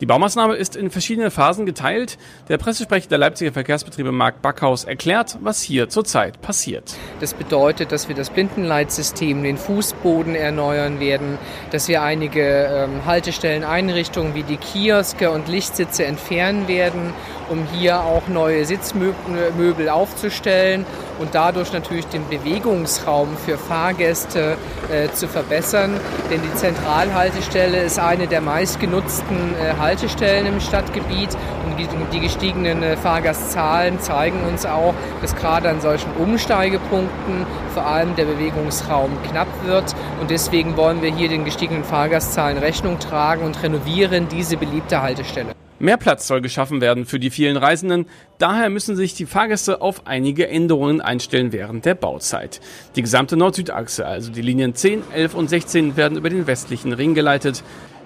Die 0.00 0.06
Baumaßnahme 0.06 0.54
ist 0.54 0.76
in 0.76 0.90
verschiedene 0.90 1.30
Phasen 1.30 1.66
geteilt. 1.66 2.16
Der 2.48 2.56
Pressesprecher 2.56 3.10
der 3.10 3.18
Leipziger 3.18 3.52
Verkehrsbetriebe 3.52 4.12
Marc 4.12 4.40
Backhaus 4.40 4.84
erklärt, 4.84 5.36
was 5.42 5.60
hier 5.60 5.90
zurzeit 5.90 6.40
passiert. 6.40 6.94
Das 7.20 7.34
bedeutet, 7.34 7.92
dass 7.92 8.08
wir 8.08 8.14
das 8.14 8.30
Blindenleitsystem, 8.30 9.42
den 9.42 9.58
Fußboden 9.58 10.34
erneuern 10.34 11.00
werden, 11.00 11.36
dass 11.70 11.86
wir 11.88 12.00
einige 12.00 12.40
ähm, 12.42 13.04
Haltestelleneinrichtungen 13.04 14.34
wie 14.34 14.42
die 14.42 14.56
Kioske 14.56 15.30
und 15.30 15.48
Lichtsitze 15.48 16.06
entfernen 16.06 16.66
werden, 16.66 17.12
um 17.50 17.66
hier 17.72 18.00
auch 18.00 18.28
neue 18.28 18.64
Sitzmöbel 18.64 19.88
aufzustellen 19.88 20.86
und 21.18 21.34
dadurch 21.34 21.72
natürlich 21.72 22.06
den 22.06 22.26
Bewegungsraum 22.28 23.36
für 23.36 23.58
Fahrgäste 23.58 24.56
äh, 24.90 25.12
zu 25.12 25.28
verbessern. 25.28 26.00
Denn 26.30 26.40
die 26.42 26.54
Zentralhaltestelle 26.54 27.82
ist 27.82 27.98
eine 27.98 28.26
der 28.26 28.40
meistgenutzten 28.40 29.54
äh, 29.54 29.74
Haltestellen 29.78 30.46
im 30.46 30.60
Stadtgebiet 30.60 31.36
und 31.66 31.76
die, 32.12 32.20
gestiegenen 32.20 32.82
äh, 32.82 32.96
Fahrgastzahlen 32.96 34.00
zeigen 34.00 34.44
uns 34.44 34.64
auch, 34.64 34.94
dass 35.20 35.34
gerade 35.34 35.68
an 35.68 35.80
solchen 35.80 36.10
Umsteigepunkten 36.18 37.46
vor 37.74 37.86
allem 37.86 38.14
der 38.14 38.24
Bewegungsraum 38.24 39.10
knapp 39.28 39.48
wird 39.64 39.94
und 40.20 40.30
deswegen 40.30 40.76
wollen 40.76 41.02
wir 41.02 41.12
hier 41.12 41.28
den 41.28 41.44
gestiegenen 41.44 41.84
Fahrgastzahlen 41.84 42.58
Rechnung 42.58 42.98
tragen 42.98 43.44
und 43.44 43.62
renovieren 43.62 44.28
diese 44.28 44.56
beliebte 44.56 45.02
Haltestelle. 45.02 45.54
Mehr 45.82 45.96
Platz 45.96 46.26
soll 46.26 46.42
geschaffen 46.42 46.82
werden 46.82 47.06
für 47.06 47.18
die 47.18 47.30
vielen 47.30 47.56
Reisenden. 47.56 48.04
Daher 48.36 48.68
müssen 48.68 48.96
sich 48.96 49.14
die 49.14 49.24
Fahrgäste 49.24 49.80
auf 49.80 50.06
einige 50.06 50.46
Änderungen 50.46 51.00
einstellen 51.00 51.52
während 51.52 51.86
der 51.86 51.94
Bauzeit. 51.94 52.60
Die 52.96 53.00
gesamte 53.00 53.38
Nord-Süd-Achse, 53.38 54.04
also 54.04 54.30
die 54.30 54.42
Linien 54.42 54.74
10, 54.74 55.02
11 55.14 55.34
und 55.34 55.48
16, 55.48 55.96
werden 55.96 56.18
über 56.18 56.28
den 56.28 56.46
westlichen 56.46 56.92
Ring 56.92 57.14
geleitet. 57.14 57.64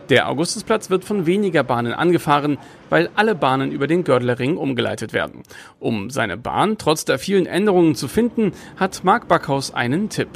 Der 0.09 0.29
Augustusplatz 0.29 0.89
wird 0.89 1.05
von 1.05 1.27
weniger 1.27 1.65
Bahnen 1.65 1.95
angefahren, 1.95 2.59
weil 2.91 3.11
alle 3.17 3.35
Bahnen 3.35 3.73
über 3.73 3.89
den 3.89 4.05
Gördlerring 4.05 4.57
umgeleitet 4.57 5.13
werden. 5.13 5.43
Um 5.81 6.11
seine 6.11 6.37
Bahn 6.37 6.79
trotz 6.79 7.05
der 7.05 7.19
vielen 7.19 7.47
Änderungen 7.47 7.97
zu 7.97 8.07
finden, 8.07 8.53
hat 8.77 9.03
Marc 9.03 9.27
Backhaus 9.27 9.75
einen 9.75 10.11
Tipp. 10.11 10.29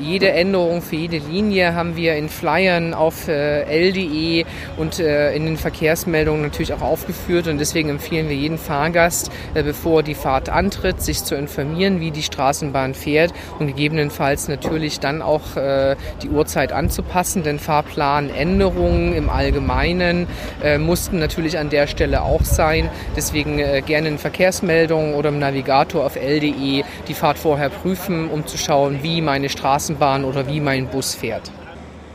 Jede 0.00 0.30
Änderung 0.30 0.80
für 0.80 0.94
jede 0.94 1.18
Linie 1.18 1.74
haben 1.74 1.96
wir 1.96 2.14
in 2.14 2.28
Flyern 2.28 2.94
auf 2.94 3.26
äh, 3.26 3.64
LDE 3.64 4.46
und 4.76 5.00
äh, 5.00 5.34
in 5.34 5.44
den 5.44 5.56
Verkehrsmeldungen 5.56 6.40
natürlich 6.40 6.72
auch 6.72 6.82
aufgeführt 6.82 7.48
und 7.48 7.58
deswegen 7.58 7.88
empfehlen 7.88 8.28
wir 8.28 8.36
jeden 8.36 8.58
Fahrgast, 8.58 9.32
äh, 9.54 9.64
bevor 9.64 10.04
die 10.04 10.14
Fahrt 10.14 10.48
antritt, 10.50 11.02
sich 11.02 11.24
zu 11.24 11.34
informieren, 11.34 11.98
wie 11.98 12.12
die 12.12 12.22
Straßenbahn 12.22 12.94
fährt 12.94 13.32
und 13.58 13.66
gegebenenfalls 13.66 14.46
natürlich 14.46 15.00
dann 15.00 15.20
auch 15.20 15.42
die 16.22 16.28
Uhrzeit 16.28 16.70
anzupassen, 16.70 17.42
denn 17.42 17.58
Fahrplanänderungen 17.58 19.14
im 19.14 19.28
Allgemeinen 19.30 20.28
mussten 20.78 21.18
natürlich 21.18 21.58
an 21.58 21.70
der 21.70 21.86
Stelle 21.86 22.22
auch 22.22 22.44
sein. 22.44 22.88
Deswegen 23.16 23.56
gerne 23.84 24.08
in 24.08 24.18
Verkehrsmeldungen 24.18 25.14
oder 25.14 25.30
im 25.30 25.38
Navigator 25.38 26.06
auf 26.06 26.16
LDE 26.16 26.84
die 27.08 27.14
Fahrt 27.14 27.38
vorher 27.38 27.70
prüfen, 27.70 28.30
um 28.30 28.46
zu 28.46 28.56
schauen, 28.56 29.02
wie 29.02 29.20
meine 29.20 29.48
Straßenbahn 29.48 29.71
Straßenbahn 29.72 30.24
oder 30.24 30.46
wie 30.48 30.60
mein 30.60 30.88
Bus 30.88 31.14
fährt. 31.14 31.50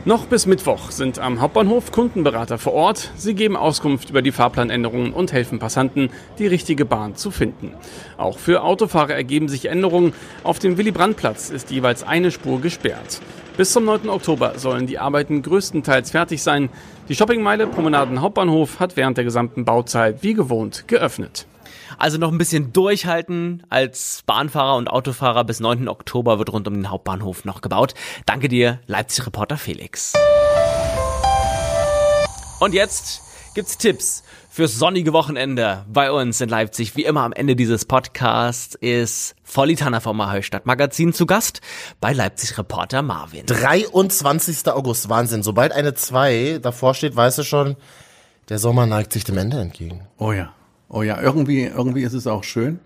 Noch 0.04 0.26
bis 0.26 0.46
Mittwoch 0.46 0.92
sind 0.92 1.18
am 1.18 1.40
Hauptbahnhof 1.40 1.90
Kundenberater 1.90 2.56
vor 2.56 2.72
Ort. 2.72 3.10
Sie 3.16 3.34
geben 3.34 3.56
Auskunft 3.56 4.10
über 4.10 4.22
die 4.22 4.30
Fahrplanänderungen 4.30 5.12
und 5.12 5.32
helfen 5.32 5.58
Passanten, 5.58 6.10
die 6.38 6.46
richtige 6.46 6.84
Bahn 6.84 7.16
zu 7.16 7.32
finden. 7.32 7.72
Auch 8.16 8.38
für 8.38 8.62
Autofahrer 8.62 9.14
ergeben 9.14 9.48
sich 9.48 9.66
Änderungen. 9.66 10.12
Auf 10.44 10.60
dem 10.60 10.78
Willy-Brandt-Platz 10.78 11.50
ist 11.50 11.72
jeweils 11.72 12.04
eine 12.04 12.30
Spur 12.30 12.60
gesperrt. 12.60 13.20
Bis 13.56 13.72
zum 13.72 13.86
9. 13.86 14.08
Oktober 14.08 14.52
sollen 14.56 14.86
die 14.86 15.00
Arbeiten 15.00 15.42
größtenteils 15.42 16.12
fertig 16.12 16.44
sein. 16.44 16.68
Die 17.08 17.16
Shoppingmeile 17.16 17.66
Promenaden 17.66 18.20
Hauptbahnhof 18.20 18.78
hat 18.78 18.96
während 18.96 19.16
der 19.16 19.24
gesamten 19.24 19.64
Bauzeit 19.64 20.22
wie 20.22 20.34
gewohnt 20.34 20.86
geöffnet. 20.86 21.48
Also 21.96 22.18
noch 22.18 22.30
ein 22.30 22.38
bisschen 22.38 22.72
durchhalten 22.72 23.62
als 23.70 24.22
Bahnfahrer 24.26 24.76
und 24.76 24.88
Autofahrer. 24.88 25.44
Bis 25.44 25.60
9. 25.60 25.88
Oktober 25.88 26.38
wird 26.38 26.52
rund 26.52 26.68
um 26.68 26.74
den 26.74 26.90
Hauptbahnhof 26.90 27.44
noch 27.44 27.60
gebaut. 27.60 27.94
Danke 28.26 28.48
dir, 28.48 28.80
Leipzig-Reporter 28.86 29.56
Felix. 29.56 30.12
Und 32.60 32.74
jetzt 32.74 33.22
gibt's 33.54 33.78
Tipps 33.78 34.24
fürs 34.50 34.76
sonnige 34.76 35.12
Wochenende 35.12 35.84
bei 35.88 36.10
uns 36.10 36.40
in 36.40 36.48
Leipzig. 36.48 36.96
Wie 36.96 37.04
immer 37.04 37.22
am 37.22 37.32
Ende 37.32 37.54
dieses 37.54 37.84
Podcasts 37.84 38.74
ist 38.74 39.36
Volli 39.44 39.76
Tanner 39.76 40.00
vom 40.00 40.20
Ahoi 40.20 40.42
Stadtmagazin 40.42 41.12
zu 41.12 41.26
Gast 41.26 41.60
bei 42.00 42.12
Leipzig-Reporter 42.12 43.02
Marvin. 43.02 43.46
23. 43.46 44.66
August, 44.68 45.08
Wahnsinn. 45.08 45.44
Sobald 45.44 45.72
eine 45.72 45.94
2 45.94 46.58
davor 46.60 46.94
steht, 46.94 47.14
weißt 47.14 47.38
du 47.38 47.44
schon, 47.44 47.76
der 48.48 48.58
Sommer 48.58 48.86
neigt 48.86 49.12
sich 49.12 49.22
dem 49.22 49.38
Ende 49.38 49.60
entgegen. 49.60 50.08
Oh 50.18 50.32
ja. 50.32 50.52
Oh 50.88 51.02
ja, 51.02 51.20
irgendwie, 51.20 51.64
irgendwie 51.64 52.02
ist 52.02 52.14
es 52.14 52.26
auch 52.26 52.44
schön. 52.44 52.80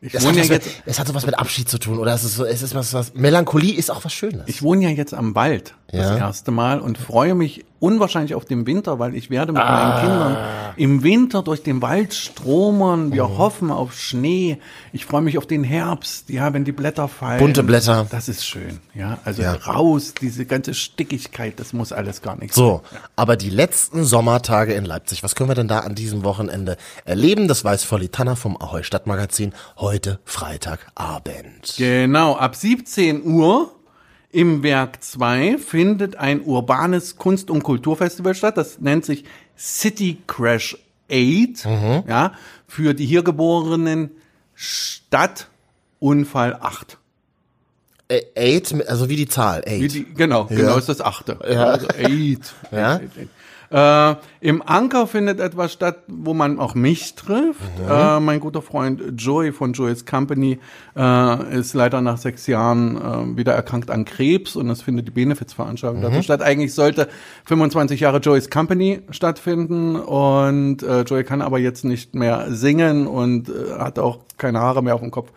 Ich 0.00 0.14
es, 0.14 0.22
wohne 0.24 0.40
hat 0.40 0.48
ja 0.48 0.54
jetzt, 0.54 0.66
mit, 0.66 0.82
es 0.86 0.98
hat 0.98 1.06
so 1.08 1.14
was 1.14 1.24
mit 1.24 1.38
Abschied 1.38 1.68
zu 1.68 1.78
tun, 1.78 1.98
oder 1.98 2.12
es 2.12 2.24
ist 2.24 2.34
so, 2.34 2.44
es 2.44 2.62
ist 2.62 2.74
was, 2.74 2.92
was, 2.92 3.14
Melancholie 3.14 3.74
ist 3.74 3.90
auch 3.90 4.04
was 4.04 4.12
Schönes. 4.12 4.42
Ich 4.46 4.62
wohne 4.62 4.82
ja 4.82 4.90
jetzt 4.90 5.14
am 5.14 5.34
Wald 5.34 5.74
das 5.88 6.10
ja. 6.10 6.18
erste 6.18 6.50
Mal 6.50 6.80
und 6.80 6.98
freue 6.98 7.34
mich 7.34 7.64
unwahrscheinlich 7.82 8.36
auf 8.36 8.44
den 8.44 8.64
Winter, 8.64 9.00
weil 9.00 9.16
ich 9.16 9.28
werde 9.28 9.52
mit 9.52 9.60
ah. 9.60 9.70
meinen 9.72 10.00
Kindern 10.00 10.36
im 10.76 11.02
Winter 11.02 11.42
durch 11.42 11.64
den 11.64 11.82
Wald 11.82 12.14
stromern. 12.14 13.12
Wir 13.12 13.24
mhm. 13.24 13.38
hoffen 13.38 13.70
auf 13.72 13.92
Schnee. 13.98 14.58
Ich 14.92 15.04
freue 15.04 15.20
mich 15.20 15.36
auf 15.36 15.46
den 15.46 15.64
Herbst, 15.64 16.28
ja, 16.28 16.52
wenn 16.54 16.64
die 16.64 16.70
Blätter 16.70 17.08
fallen. 17.08 17.40
Bunte 17.40 17.64
Blätter. 17.64 18.06
Das 18.08 18.28
ist 18.28 18.46
schön, 18.46 18.78
ja. 18.94 19.18
Also 19.24 19.42
ja. 19.42 19.54
raus, 19.54 20.14
diese 20.20 20.46
ganze 20.46 20.74
Stickigkeit, 20.74 21.58
das 21.58 21.72
muss 21.72 21.90
alles 21.92 22.22
gar 22.22 22.36
nicht 22.36 22.54
so, 22.54 22.82
sein. 22.84 22.98
So, 23.00 23.08
aber 23.16 23.36
die 23.36 23.50
letzten 23.50 24.04
Sommertage 24.04 24.74
in 24.74 24.84
Leipzig, 24.84 25.24
was 25.24 25.34
können 25.34 25.50
wir 25.50 25.56
denn 25.56 25.68
da 25.68 25.80
an 25.80 25.96
diesem 25.96 26.22
Wochenende 26.22 26.76
erleben? 27.04 27.48
Das 27.48 27.64
weiß 27.64 27.82
Volli 27.82 28.10
Tanner 28.10 28.36
vom 28.36 28.56
Ahoi 28.56 28.84
Stadtmagazin 28.84 29.54
heute 29.76 30.20
Freitagabend. 30.24 31.74
Genau, 31.76 32.36
ab 32.36 32.54
17 32.54 33.24
Uhr 33.24 33.72
im 34.32 34.62
Werk 34.62 35.04
2 35.04 35.58
findet 35.58 36.16
ein 36.16 36.40
urbanes 36.42 37.16
Kunst- 37.16 37.50
und 37.50 37.62
Kulturfestival 37.62 38.34
statt. 38.34 38.56
Das 38.56 38.80
nennt 38.80 39.04
sich 39.04 39.24
City 39.56 40.18
Crash 40.26 40.76
8. 41.10 41.66
Mhm. 41.66 42.04
Ja, 42.08 42.32
für 42.66 42.94
die 42.94 43.06
hier 43.06 43.22
geborenen 43.22 44.10
Stadtunfall 44.54 46.58
8. 46.60 46.98
Eight, 48.34 48.88
also 48.88 49.08
wie 49.08 49.16
die 49.16 49.28
Zahl, 49.28 49.62
eight. 49.64 49.80
Wie 49.80 49.88
die, 49.88 50.04
genau, 50.04 50.46
ja. 50.50 50.56
genau 50.56 50.76
ist 50.76 50.90
das 50.90 51.00
achte. 51.00 51.38
Ja. 51.48 51.64
Also 51.64 51.88
eight. 51.88 52.52
Ja. 52.70 52.96
Eight, 52.96 53.16
eight. 53.16 53.28
Äh, 53.72 54.16
Im 54.40 54.62
Anker 54.64 55.06
findet 55.06 55.40
etwas 55.40 55.72
statt, 55.72 56.02
wo 56.06 56.34
man 56.34 56.58
auch 56.58 56.74
mich 56.74 57.14
trifft. 57.14 57.60
Mhm. 57.78 57.90
Äh, 57.90 58.20
mein 58.20 58.40
guter 58.40 58.60
Freund 58.60 59.02
Joey 59.16 59.52
von 59.52 59.72
Joey's 59.72 60.04
Company 60.04 60.58
äh, 60.94 61.58
ist 61.58 61.72
leider 61.72 62.02
nach 62.02 62.18
sechs 62.18 62.46
Jahren 62.46 62.96
äh, 62.96 63.36
wieder 63.38 63.54
erkrankt 63.54 63.90
an 63.90 64.04
Krebs 64.04 64.56
und 64.56 64.68
es 64.68 64.82
findet 64.82 65.08
die 65.08 65.12
Benefizveranstaltung 65.12 66.00
mhm. 66.00 66.04
dazu 66.04 66.22
statt. 66.22 66.42
Eigentlich 66.42 66.74
sollte 66.74 67.08
25 67.46 68.00
Jahre 68.00 68.18
Joey's 68.18 68.50
Company 68.50 69.00
stattfinden 69.08 69.96
und 69.96 70.82
äh, 70.82 71.02
Joey 71.02 71.24
kann 71.24 71.40
aber 71.40 71.58
jetzt 71.58 71.84
nicht 71.84 72.14
mehr 72.14 72.46
singen 72.50 73.06
und 73.06 73.48
äh, 73.48 73.78
hat 73.78 73.98
auch 73.98 74.18
keine 74.36 74.60
Haare 74.60 74.82
mehr 74.82 74.94
auf 74.94 75.00
dem 75.00 75.10
Kopf. 75.10 75.32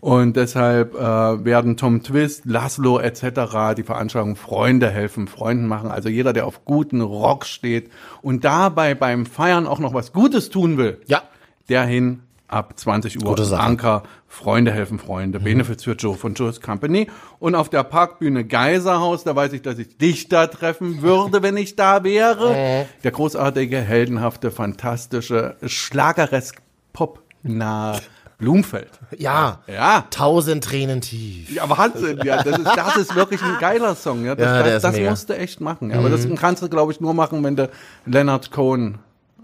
Und 0.00 0.36
deshalb 0.36 0.94
äh, 0.94 0.98
werden 1.44 1.76
Tom 1.76 2.02
Twist, 2.02 2.46
Laszlo 2.46 2.98
etc. 2.98 3.76
die 3.76 3.82
Veranstaltung 3.82 4.36
Freunde 4.36 4.88
helfen, 4.90 5.28
Freunden 5.28 5.66
machen. 5.66 5.90
Also 5.90 6.08
jeder, 6.08 6.32
der 6.32 6.46
auf 6.46 6.64
guten 6.64 7.02
Rock 7.02 7.44
steht 7.44 7.90
und 8.22 8.44
dabei 8.44 8.94
beim 8.94 9.26
Feiern 9.26 9.66
auch 9.66 9.78
noch 9.78 9.92
was 9.92 10.12
Gutes 10.12 10.48
tun 10.48 10.78
will, 10.78 11.00
ja. 11.06 11.22
der 11.68 11.84
hin 11.84 12.20
ab 12.48 12.72
20 12.76 13.22
Uhr 13.24 13.38
Anker, 13.60 14.02
Freunde 14.26 14.72
helfen 14.72 14.98
Freunde, 14.98 15.38
mhm. 15.38 15.44
Benefits 15.44 15.84
für 15.84 15.92
Joe 15.92 16.16
von 16.16 16.34
Joe's 16.34 16.60
Company. 16.60 17.08
Und 17.38 17.54
auf 17.54 17.68
der 17.68 17.84
Parkbühne 17.84 18.44
Geiserhaus, 18.44 19.22
da 19.22 19.36
weiß 19.36 19.52
ich, 19.52 19.62
dass 19.62 19.78
ich 19.78 19.98
dich 19.98 20.28
da 20.28 20.46
treffen 20.46 21.02
würde, 21.02 21.42
wenn 21.42 21.56
ich 21.56 21.76
da 21.76 22.04
wäre. 22.04 22.50
Mhm. 22.50 22.88
Der 23.04 23.10
großartige, 23.10 23.78
heldenhafte, 23.78 24.50
fantastische, 24.50 25.56
schlageresk 25.62 26.62
pop 26.92 27.22
nahe 27.42 28.00
Blumfeld. 28.40 28.90
Ja. 29.16 29.60
Ja. 29.66 30.04
Tausend 30.10 30.64
Tränen 30.64 31.00
tief. 31.00 31.50
Ja, 31.54 31.68
Wahnsinn. 31.68 32.20
Ja, 32.24 32.42
das 32.42 32.58
ist, 32.58 32.66
das 32.66 32.96
ist 32.96 33.14
wirklich 33.14 33.42
ein 33.42 33.58
geiler 33.60 33.94
Song. 33.94 34.24
Ja, 34.24 34.34
das, 34.34 34.46
ja, 34.46 34.62
das, 34.62 34.82
das 34.82 34.98
musst 34.98 35.28
du 35.28 35.36
echt 35.36 35.60
machen. 35.60 35.90
Ja. 35.90 35.98
Aber 35.98 36.08
das 36.08 36.26
mhm. 36.26 36.36
kannst 36.36 36.62
du, 36.62 36.68
glaube 36.68 36.90
ich, 36.90 37.00
nur 37.00 37.14
machen, 37.14 37.44
wenn 37.44 37.54
du 37.54 37.70
Leonard 38.06 38.50
Cohen 38.50 38.98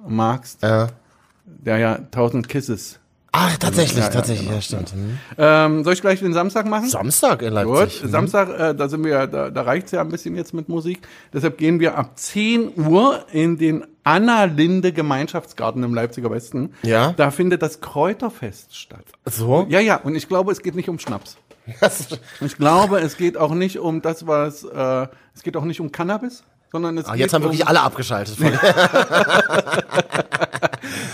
magst. 0.07 0.63
Ja. 0.63 0.89
Der 1.45 1.79
ja 1.79 1.99
Tausend 2.11 2.49
Kisses 2.49 2.99
Ah, 3.39 3.51
tatsächlich, 3.61 4.03
ja, 4.03 4.09
tatsächlich, 4.09 4.47
genau. 4.47 4.55
ja, 4.55 4.63
stimmt. 4.63 4.97
Mhm. 4.97 5.19
Ähm, 5.37 5.85
soll 5.85 5.93
ich 5.93 6.01
gleich 6.01 6.21
den 6.21 6.33
Samstag 6.33 6.67
machen? 6.67 6.89
Samstag 6.89 7.43
in 7.43 7.53
Leipzig. 7.53 8.01
Gut, 8.01 8.05
mhm. 8.05 8.11
Samstag, 8.11 8.49
äh, 8.59 8.75
da 8.75 8.89
sind 8.89 9.05
wir, 9.05 9.27
da, 9.27 9.51
da 9.51 9.63
reicht's 9.63 9.93
ja 9.93 10.01
ein 10.01 10.09
bisschen 10.09 10.37
jetzt 10.37 10.55
mit 10.55 10.71
Musik. 10.71 11.07
Deshalb 11.35 11.59
gehen 11.59 11.79
wir 11.79 11.99
ab 11.99 12.19
10 12.19 12.73
Uhr 12.89 13.27
in 13.33 13.59
den 13.59 13.85
Anna-Linde 14.05 14.93
Gemeinschaftsgarten 14.93 15.83
im 15.83 15.93
Leipziger 15.93 16.31
Westen. 16.31 16.73
Ja. 16.83 17.13
Da 17.13 17.31
findet 17.31 17.61
das 17.61 17.83
Kräuterfest 17.83 18.75
statt. 18.75 19.05
So? 19.27 19.67
Ja, 19.69 19.81
ja, 19.81 19.97
und 19.97 20.15
ich 20.15 20.29
glaube, 20.29 20.51
es 20.51 20.63
geht 20.63 20.75
nicht 20.75 20.89
um 20.89 20.99
Schnaps. 20.99 21.37
ich 22.41 22.57
glaube, 22.57 23.01
es 23.01 23.19
geht 23.19 23.37
auch 23.37 23.53
nicht 23.53 23.79
um 23.79 24.01
das, 24.01 24.27
was, 24.27 24.65
äh, 24.65 25.09
es 25.35 25.43
geht 25.43 25.59
auch 25.59 25.65
nicht 25.65 25.81
um 25.81 25.93
Cannabis. 25.93 26.43
Sondern 26.73 26.99
es 26.99 27.07
Ah, 27.07 27.15
jetzt 27.15 27.33
haben 27.33 27.43
um, 27.43 27.51
wirklich 27.51 27.67
alle 27.67 27.81
abgeschaltet. 27.83 28.37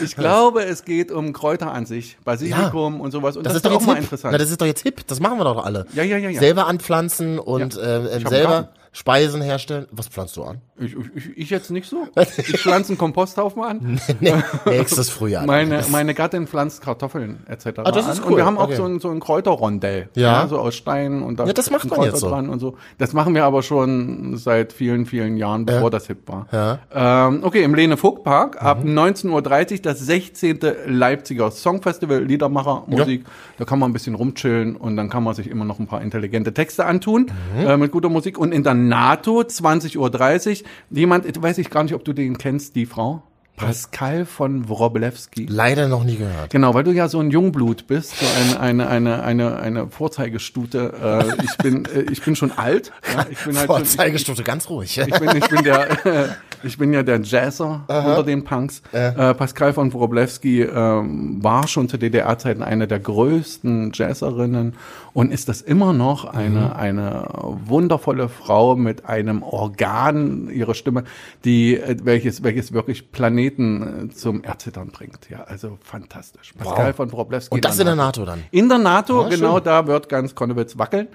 Ich 0.03 0.17
glaube, 0.17 0.65
es 0.65 0.85
geht 0.85 1.11
um 1.11 1.33
Kräuter 1.33 1.73
an 1.73 1.87
sich, 1.87 2.19
Basilikum 2.25 3.01
und 3.01 3.11
sowas. 3.13 3.37
Und 3.37 3.45
das, 3.47 3.55
ist 3.55 3.65
doch 3.65 3.71
auch 3.71 3.75
jetzt 3.77 3.87
mal 3.87 3.95
hip. 3.95 4.03
interessant. 4.05 4.33
Na, 4.33 4.39
das 4.39 4.51
ist 4.51 4.61
doch 4.61 4.67
jetzt 4.67 4.83
hip. 4.83 5.07
Das 5.07 5.21
machen 5.21 5.39
wir 5.39 5.45
doch 5.45 5.65
alle. 5.65 5.87
Ja, 5.95 6.03
ja, 6.03 6.17
ja, 6.19 6.29
ja. 6.31 6.39
Selber 6.41 6.67
anpflanzen 6.67 7.39
und 7.39 7.75
Ja. 7.75 7.81
äh, 7.83 8.05
hab 8.05 8.13
einen 8.13 8.27
selber. 8.27 8.69
Speisen 8.95 9.41
herstellen. 9.41 9.87
Was 9.91 10.09
pflanzt 10.09 10.37
du 10.37 10.45
an? 10.45 10.61
ich, 10.79 10.95
ich, 11.15 11.37
ich 11.39 11.51
jetzt 11.51 11.71
nicht 11.71 11.89
so. 11.89 12.07
Ich 12.37 12.61
pflanze 12.61 12.91
einen 12.91 12.99
Komposthaufen 12.99 13.63
an. 13.63 14.01
nee, 14.21 14.35
nächstes 14.67 15.09
Frühjahr. 15.09 15.47
Meine, 15.47 15.83
meine 15.91 16.13
Gattin 16.15 16.47
pflanzt 16.47 16.83
Kartoffeln 16.83 17.39
etc. 17.49 17.67
Ah, 17.85 17.91
das 17.93 18.07
ist 18.09 18.23
cool. 18.25 18.33
Und 18.33 18.37
wir 18.37 18.45
haben 18.45 18.59
auch 18.59 18.65
Okay. 18.65 18.77
so 18.77 18.85
ein, 18.85 19.01
so 19.01 19.09
ein 19.11 19.21
Kräuterrondell. 19.21 20.09
Ja. 20.15 20.47
So 20.47 20.59
aus 20.59 20.75
Stein 20.75 21.23
und 21.23 21.39
da 21.41 21.47
Ja, 21.47 21.53
das 21.53 21.71
macht 21.71 21.85
man 21.89 21.95
Kräuter 21.99 22.11
jetzt 22.13 22.21
so. 22.21 22.29
dran 22.29 22.49
und 22.51 22.59
so. 22.59 22.77
Das 22.99 23.13
machen 23.13 23.35
wir 23.35 23.45
aber 23.45 23.63
schon 23.63 24.37
seit 24.37 24.73
vielen, 24.73 25.07
vielen 25.07 25.37
Jahren, 25.37 25.65
bevor 25.67 25.91
das 25.91 26.07
hip 26.07 26.29
war. 26.29 26.47
Ja. 26.53 27.27
Ähm, 27.29 27.41
okay, 27.45 27.63
im 27.65 27.75
Lene 27.75 27.97
Vogt 27.97 28.25
Park 28.25 28.61
ab 28.63 28.85
19.30 28.85 29.73
Uhr 29.77 29.79
das 29.83 30.01
16. 30.01 30.61
Leipziger 30.87 31.51
Songfestival, 31.51 32.23
Liedermacher, 32.25 32.85
Musik. 32.87 33.25
Da 33.59 33.65
kann 33.65 33.79
man 33.79 33.91
ein 33.91 33.93
bisschen 33.95 34.15
rumchillen 34.15 34.77
und 34.77 34.97
dann 34.97 35.09
kann 35.09 35.23
man 35.25 35.35
sich 35.35 35.49
immer 35.49 35.65
noch 35.65 35.79
ein 35.79 35.87
paar 35.87 36.03
intelligente 36.03 36.53
Texte 36.55 36.85
antun 36.85 37.31
äh, 37.59 37.77
mit 37.77 37.91
guter 37.93 38.09
Musik. 38.11 38.39
Und 38.39 38.53
in 38.53 38.63
der 38.63 38.75
NATO 38.89 39.41
20.30 39.41 40.63
Uhr 40.63 40.69
jemand, 40.91 41.27
ich 41.27 41.41
weiß 41.41 41.59
ich 41.59 41.71
gar 41.71 41.83
nicht, 41.83 41.95
ob 41.95 42.05
du 42.05 42.13
den 42.13 42.39
kennst, 42.39 42.77
die 42.77 42.87
Frau. 42.87 43.23
Pascal 43.57 44.25
von 44.25 44.69
Wroblewski. 44.69 45.47
Leider 45.49 45.87
noch 45.87 46.05
nie 46.05 46.17
gehört. 46.17 46.51
Genau, 46.51 46.75
weil 46.75 46.85
du 46.85 46.91
ja 46.91 47.09
so 47.09 47.21
ein 47.21 47.31
Jungblut 47.31 47.87
bist, 47.87 48.19
so 48.19 48.27
eine, 48.27 48.59
eine, 48.59 48.89
eine, 48.89 49.23
eine, 49.23 49.57
eine 49.61 49.89
Vorzeigestute. 49.89 51.35
Äh, 51.39 51.45
ich, 51.45 51.57
bin, 51.59 51.85
äh, 51.85 52.11
ich 52.11 52.23
bin 52.23 52.35
schon 52.35 52.51
alt. 52.53 52.93
Ja, 53.15 53.27
ich 53.31 53.39
bin 53.39 53.57
halt 53.57 53.67
schon, 53.67 53.77
Vorzeigestute, 53.77 54.43
ganz 54.43 54.69
ruhig. 54.69 54.99
ich 54.99 55.19
bin, 55.19 55.37
ich 55.37 55.49
bin 55.49 55.65
der, 55.65 56.07
äh, 56.07 56.29
ich 56.65 56.79
bin 56.79 56.93
ja 56.93 57.03
der 57.03 57.21
Jazzer 57.21 57.85
unter 57.89 58.23
den 58.23 58.45
Punks. 58.45 58.83
Äh, 58.93 59.35
Pascal 59.35 59.73
von 59.73 59.93
Wroblewski 59.93 60.63
ähm, 60.63 61.43
war 61.43 61.67
schon 61.69 61.89
zu 61.89 61.97
DDR-Zeiten 61.99 62.63
eine 62.63 62.87
der 62.87 62.99
größten 63.01 63.93
Jazzerinnen 63.95 64.75
und 65.13 65.33
ist 65.33 65.49
das 65.49 65.61
immer 65.61 65.93
noch 65.93 66.25
eine, 66.25 66.77
eine 66.77 67.29
wundervolle 67.67 68.29
Frau 68.29 68.77
mit 68.77 69.07
einem 69.07 69.43
Organ, 69.43 70.49
ihre 70.51 70.75
Stimme, 70.75 71.05
die, 71.45 71.77
äh, 71.77 71.97
welches, 72.03 72.43
welches 72.43 72.73
wirklich 72.73 73.13
Planeten 73.13 74.09
äh, 74.11 74.15
zum 74.15 74.43
Erzittern 74.45 74.89
bringt. 74.91 75.29
Ja, 75.31 75.45
also 75.45 75.79
fantastisch. 75.83 76.53
Pascal 76.59 76.93
von 76.93 77.13
Wroblewski. 77.13 77.55
Und 77.55 77.65
das 77.65 77.79
in 77.79 77.87
der 77.87 77.97
NATO 77.97 78.25
dann. 78.25 78.45
In 78.51 78.69
der 78.69 78.79
NATO, 78.79 79.25
Ah, 79.25 79.29
genau 79.29 79.55
schön. 79.57 79.65
da 79.65 79.87
wird 79.87 80.09
ganz 80.09 80.35
Konnewitz 80.35 80.79
wackeln. 80.79 81.09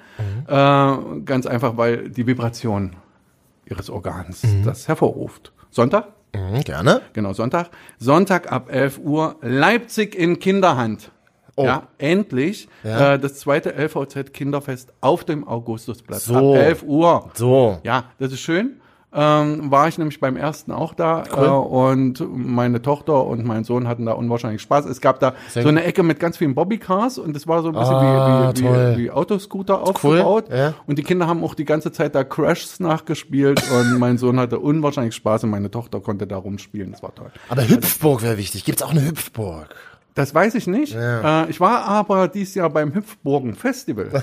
Äh, 0.48 1.22
ganz 1.26 1.46
einfach, 1.46 1.78
weil 1.78 2.10
die 2.10 2.26
Vibration 2.28 2.92
ihres 3.70 3.90
Organs 3.90 4.46
das 4.66 4.88
hervorruft. 4.88 5.54
Sonntag? 5.70 6.08
Mhm, 6.34 6.64
gerne. 6.64 7.02
Genau, 7.14 7.34
Sonntag. 7.34 7.70
Sonntag 8.00 8.52
ab 8.52 8.72
11 8.72 9.00
Uhr, 9.00 9.36
Leipzig 9.42 10.16
in 10.16 10.40
Kinderhand. 10.40 11.12
Ja, 11.60 11.88
endlich 11.98 12.68
Oh. 12.84 12.88
Ja. 12.88 13.14
Äh, 13.16 13.20
das 13.20 13.40
zweite 13.40 13.74
LVZ 13.76 14.32
Kinderfest 14.32 14.94
auf 15.02 15.24
dem 15.24 15.48
Augustusplatz. 15.48 16.26
So. 16.26 16.36
Ab 16.36 16.62
11 16.62 16.84
Uhr. 16.84 17.32
So. 17.34 17.80
Ja, 17.84 18.06
das 18.20 18.32
ist 18.32 18.42
schön. 18.42 18.80
Ähm, 19.14 19.72
war 19.72 19.88
ich 19.88 19.98
nämlich 19.98 20.20
beim 20.20 20.36
ersten 20.36 20.72
auch 20.74 20.94
da 20.94 21.24
äh, 21.34 21.48
und 21.48 22.22
meine 22.30 22.82
Tochter 22.82 23.26
und 23.26 23.46
mein 23.46 23.64
Sohn 23.64 23.88
hatten 23.88 24.06
da 24.06 24.12
unwahrscheinlich 24.12 24.62
Spaß. 24.62 24.86
Es 24.86 25.00
gab 25.00 25.22
da 25.22 25.34
Sehr 25.50 25.64
so 25.64 25.70
eine 25.70 25.86
Ecke 25.86 26.04
mit 26.04 26.20
ganz 26.20 26.36
vielen 26.36 26.54
Bobbycars 26.56 27.18
und 27.18 27.34
das 27.34 27.48
war 27.48 27.62
so 27.62 27.70
ein 27.70 27.74
bisschen 27.74 27.96
Ah, 27.96 28.52
wie, 28.54 28.62
wie, 28.62 28.66
wie, 28.98 28.98
wie 29.06 29.12
Autoscooter 29.12 29.82
aufgebaut. 29.82 30.50
ja. 30.52 30.74
Und 30.88 31.00
die 31.00 31.04
Kinder 31.04 31.26
haben 31.26 31.42
auch 31.42 31.56
die 31.56 31.64
ganze 31.64 31.94
Zeit 31.94 32.16
da 32.16 32.26
Crashs 32.26 32.82
nachgespielt 32.82 33.64
und 33.72 33.98
mein 33.98 34.18
Sohn 34.18 34.40
hatte 34.42 34.60
unwahrscheinlich 34.60 35.16
Spaß 35.16 35.46
und 35.46 35.52
meine 35.52 35.72
Tochter 35.72 36.02
konnte 36.02 36.28
da 36.28 36.36
rumspielen. 36.36 36.92
Das 36.92 37.02
war 37.02 37.16
toll. 37.16 37.32
Aber 37.48 37.68
Hüpfburg 37.68 38.22
wäre 38.24 38.38
wichtig. 38.38 38.66
Gibt's 38.66 38.84
auch 38.84 38.92
eine 38.92 39.06
Hüpfburg? 39.08 39.74
Das 40.16 40.36
weiß 40.36 40.54
ich 40.56 40.68
nicht. 40.68 40.96
Äh, 40.96 41.50
ich 41.50 41.62
war 41.62 41.86
aber 41.86 42.28
dieses 42.28 42.56
Jahr 42.56 42.70
beim 42.70 42.94
Hüpfburgen 42.94 43.56
Festival. 43.56 44.10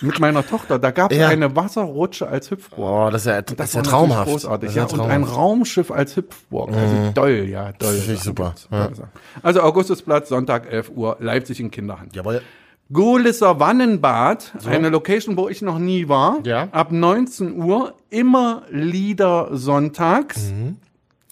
mit 0.00 0.18
meiner 0.20 0.46
Tochter. 0.46 0.78
Da 0.78 0.90
gab 0.90 1.10
es 1.12 1.18
Ja. 1.18 1.28
eine 1.28 1.54
Wasserrutsche 1.56 2.28
als 2.28 2.50
Hüpfburg. 2.50 3.08
Oh, 3.08 3.10
das 3.10 3.22
ist 3.22 3.26
ja, 3.26 3.42
das 3.42 3.68
ist 3.68 3.74
ja 3.74 3.82
traumhaft. 3.82 4.30
Großartig, 4.30 4.68
Das 4.68 4.70
ist 4.70 4.76
ja. 4.76 4.82
ja 4.86 5.04
Und 5.04 5.10
ein 5.10 5.22
traumhaft. 5.22 5.36
Raumschiff 5.36 5.90
als 5.90 6.16
Hüpfburg. 6.16 6.70
Also 6.72 7.10
doll, 7.14 7.46
ja, 7.48 7.72
doll. 7.72 7.94
finde 7.94 8.14
ich 8.14 8.20
super, 8.20 8.46
gibt's. 8.54 8.68
Tolle 8.70 8.94
Sachen. 8.94 9.10
Also 9.42 9.60
Augustusplatz, 9.62 10.28
Sonntag 10.28 10.70
11 10.70 10.90
Uhr, 10.94 11.16
Leipzig 11.20 11.60
in 11.60 11.70
Kinderhand. 11.70 12.14
Jawohl. 12.14 12.42
Golisser 12.90 13.60
Wannenbad, 13.60 14.52
eine 14.66 14.88
Location, 14.88 15.36
wo 15.36 15.48
ich 15.50 15.60
noch 15.60 15.78
nie 15.78 16.08
war. 16.08 16.38
Ja. 16.44 16.68
Ab 16.72 16.90
19 16.90 17.60
Uhr, 17.62 17.92
immer 18.08 18.62
Lieder 18.70 19.48
sonntags. 19.52 20.50
Mhm. 20.52 20.76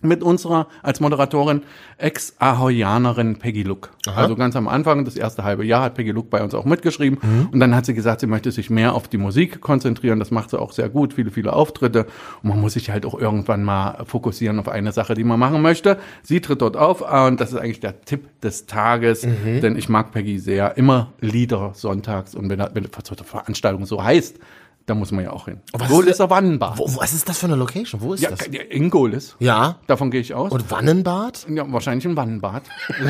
Mit 0.06 0.22
unserer 0.22 0.66
als 0.82 1.00
Moderatorin 1.00 1.62
Ex-Ahoyanerin 1.98 3.38
Peggy 3.38 3.62
Luck. 3.62 3.90
Also 4.14 4.36
ganz 4.36 4.54
am 4.56 4.68
Anfang, 4.68 5.04
das 5.04 5.16
erste 5.16 5.44
halbe 5.44 5.64
Jahr, 5.64 5.82
hat 5.82 5.94
Peggy 5.94 6.10
Luck 6.10 6.30
bei 6.30 6.42
uns 6.42 6.54
auch 6.54 6.64
mitgeschrieben. 6.64 7.18
Mhm. 7.22 7.48
Und 7.52 7.60
dann 7.60 7.74
hat 7.74 7.86
sie 7.86 7.94
gesagt, 7.94 8.20
sie 8.20 8.26
möchte 8.26 8.52
sich 8.52 8.70
mehr 8.70 8.94
auf 8.94 9.08
die 9.08 9.18
Musik 9.18 9.60
konzentrieren. 9.60 10.18
Das 10.18 10.30
macht 10.30 10.50
sie 10.50 10.60
auch 10.60 10.72
sehr 10.72 10.88
gut, 10.88 11.14
viele, 11.14 11.30
viele 11.30 11.52
Auftritte. 11.52 12.06
Und 12.42 12.50
man 12.50 12.60
muss 12.60 12.74
sich 12.74 12.90
halt 12.90 13.04
auch 13.06 13.18
irgendwann 13.18 13.64
mal 13.64 14.04
fokussieren 14.06 14.58
auf 14.58 14.68
eine 14.68 14.92
Sache, 14.92 15.14
die 15.14 15.24
man 15.24 15.38
machen 15.38 15.62
möchte. 15.62 15.98
Sie 16.22 16.40
tritt 16.40 16.62
dort 16.62 16.76
auf 16.76 17.00
und 17.00 17.40
das 17.40 17.52
ist 17.52 17.58
eigentlich 17.58 17.80
der 17.80 18.02
Tipp 18.02 18.40
des 18.40 18.66
Tages, 18.66 19.26
Mhm. 19.26 19.60
denn 19.60 19.76
ich 19.76 19.88
mag 19.88 20.12
Peggy 20.12 20.38
sehr. 20.38 20.76
Immer 20.76 21.12
Lieder 21.20 21.72
sonntags 21.74 22.34
und 22.34 22.48
wenn, 22.50 22.58
wenn 22.72 22.86
Veranstaltung 22.86 23.86
so 23.86 24.02
heißt, 24.02 24.38
da 24.86 24.94
muss 24.94 25.10
man 25.10 25.24
ja 25.24 25.32
auch 25.32 25.46
hin. 25.46 25.60
was 25.72 25.88
Golisser 25.88 26.30
Wannenbad. 26.30 26.78
Wo, 26.78 26.88
was 26.96 27.12
ist 27.12 27.28
das 27.28 27.38
für 27.38 27.46
eine 27.46 27.56
Location? 27.56 28.00
Wo 28.00 28.14
ist 28.14 28.20
Ja, 28.22 28.30
das? 28.30 28.40
in 28.46 28.88
Golis. 28.88 29.34
Ja. 29.40 29.78
Davon 29.88 30.10
gehe 30.12 30.20
ich 30.20 30.32
aus. 30.32 30.52
Und 30.52 30.70
Wannenbad? 30.70 31.46
Ja, 31.50 31.64
wahrscheinlich 31.72 32.06
ein 32.06 32.16
Wannenbad. 32.16 32.62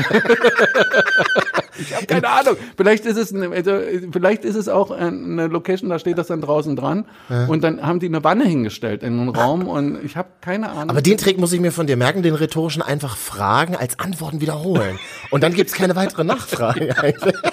ich 1.79 1.95
habe 1.95 2.05
keine 2.07 2.27
Ahnung. 2.29 2.55
Vielleicht 2.75 3.05
ist 3.05 3.17
es, 3.17 3.33
eine, 3.33 3.49
also, 3.51 3.77
vielleicht 4.11 4.43
ist 4.43 4.55
es 4.55 4.67
auch 4.69 4.89
eine 4.91 5.47
Location, 5.47 5.89
da 5.89 5.99
steht 5.99 6.17
das 6.17 6.27
dann 6.27 6.41
draußen 6.41 6.75
dran. 6.75 7.05
Und 7.47 7.63
dann 7.63 7.85
haben 7.85 7.99
die 7.99 8.07
eine 8.07 8.23
Wanne 8.23 8.45
hingestellt 8.45 9.03
in 9.03 9.19
einen 9.19 9.29
Raum 9.29 9.67
und 9.67 10.03
ich 10.03 10.17
habe 10.17 10.29
keine 10.41 10.69
Ahnung. 10.69 10.89
Aber 10.89 11.01
den 11.03 11.17
Trick 11.17 11.37
muss 11.37 11.53
ich 11.53 11.59
mir 11.59 11.71
von 11.71 11.85
dir 11.87 11.97
merken, 11.97 12.23
den 12.23 12.33
rhetorischen 12.35 12.81
einfach 12.81 13.15
Fragen 13.17 13.75
als 13.75 13.99
Antworten 13.99 14.41
wiederholen. 14.41 14.97
Und 15.29 15.43
dann 15.43 15.53
gibt's 15.53 15.73
keine 15.73 15.95
weitere 15.95 16.23
Nachfrage. 16.23 16.97
eigentlich. 16.97 17.35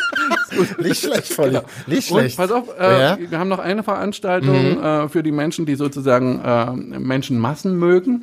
Nicht 0.78 1.00
schlecht, 1.04 1.32
Volli. 1.32 1.58
Nicht 1.86 2.10
und 2.10 2.18
schlecht. 2.20 2.36
pass 2.36 2.50
auf, 2.50 2.64
äh, 2.78 3.00
Ja. 3.00 3.18
wir 3.30 3.38
haben 3.38 3.48
noch 3.48 3.58
eine 3.58 3.82
Veranstaltung 3.82 4.82
äh, 4.82 5.08
für 5.08 5.22
die 5.22 5.32
Menschen, 5.32 5.66
die 5.66 5.74
sozusagen 5.74 6.40
äh, 6.44 6.72
Menschenmassen 6.98 7.76
mögen. 7.76 8.20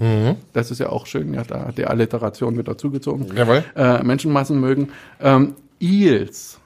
Das 0.54 0.72
ist 0.72 0.80
ja 0.80 0.89
auch 0.89 1.06
schön, 1.06 1.34
ja, 1.34 1.44
da 1.44 1.65
hat 1.67 1.78
die 1.78 1.86
Alliteration 1.86 2.58
wieder 2.58 2.78
zugezogen. 2.78 3.28
Jawohl. 3.36 3.63
Äh, 3.76 4.04
Menschenmassen 4.04 4.60
mögen. 4.60 4.89
Ähm, 5.20 5.56
Eels, 5.80 6.60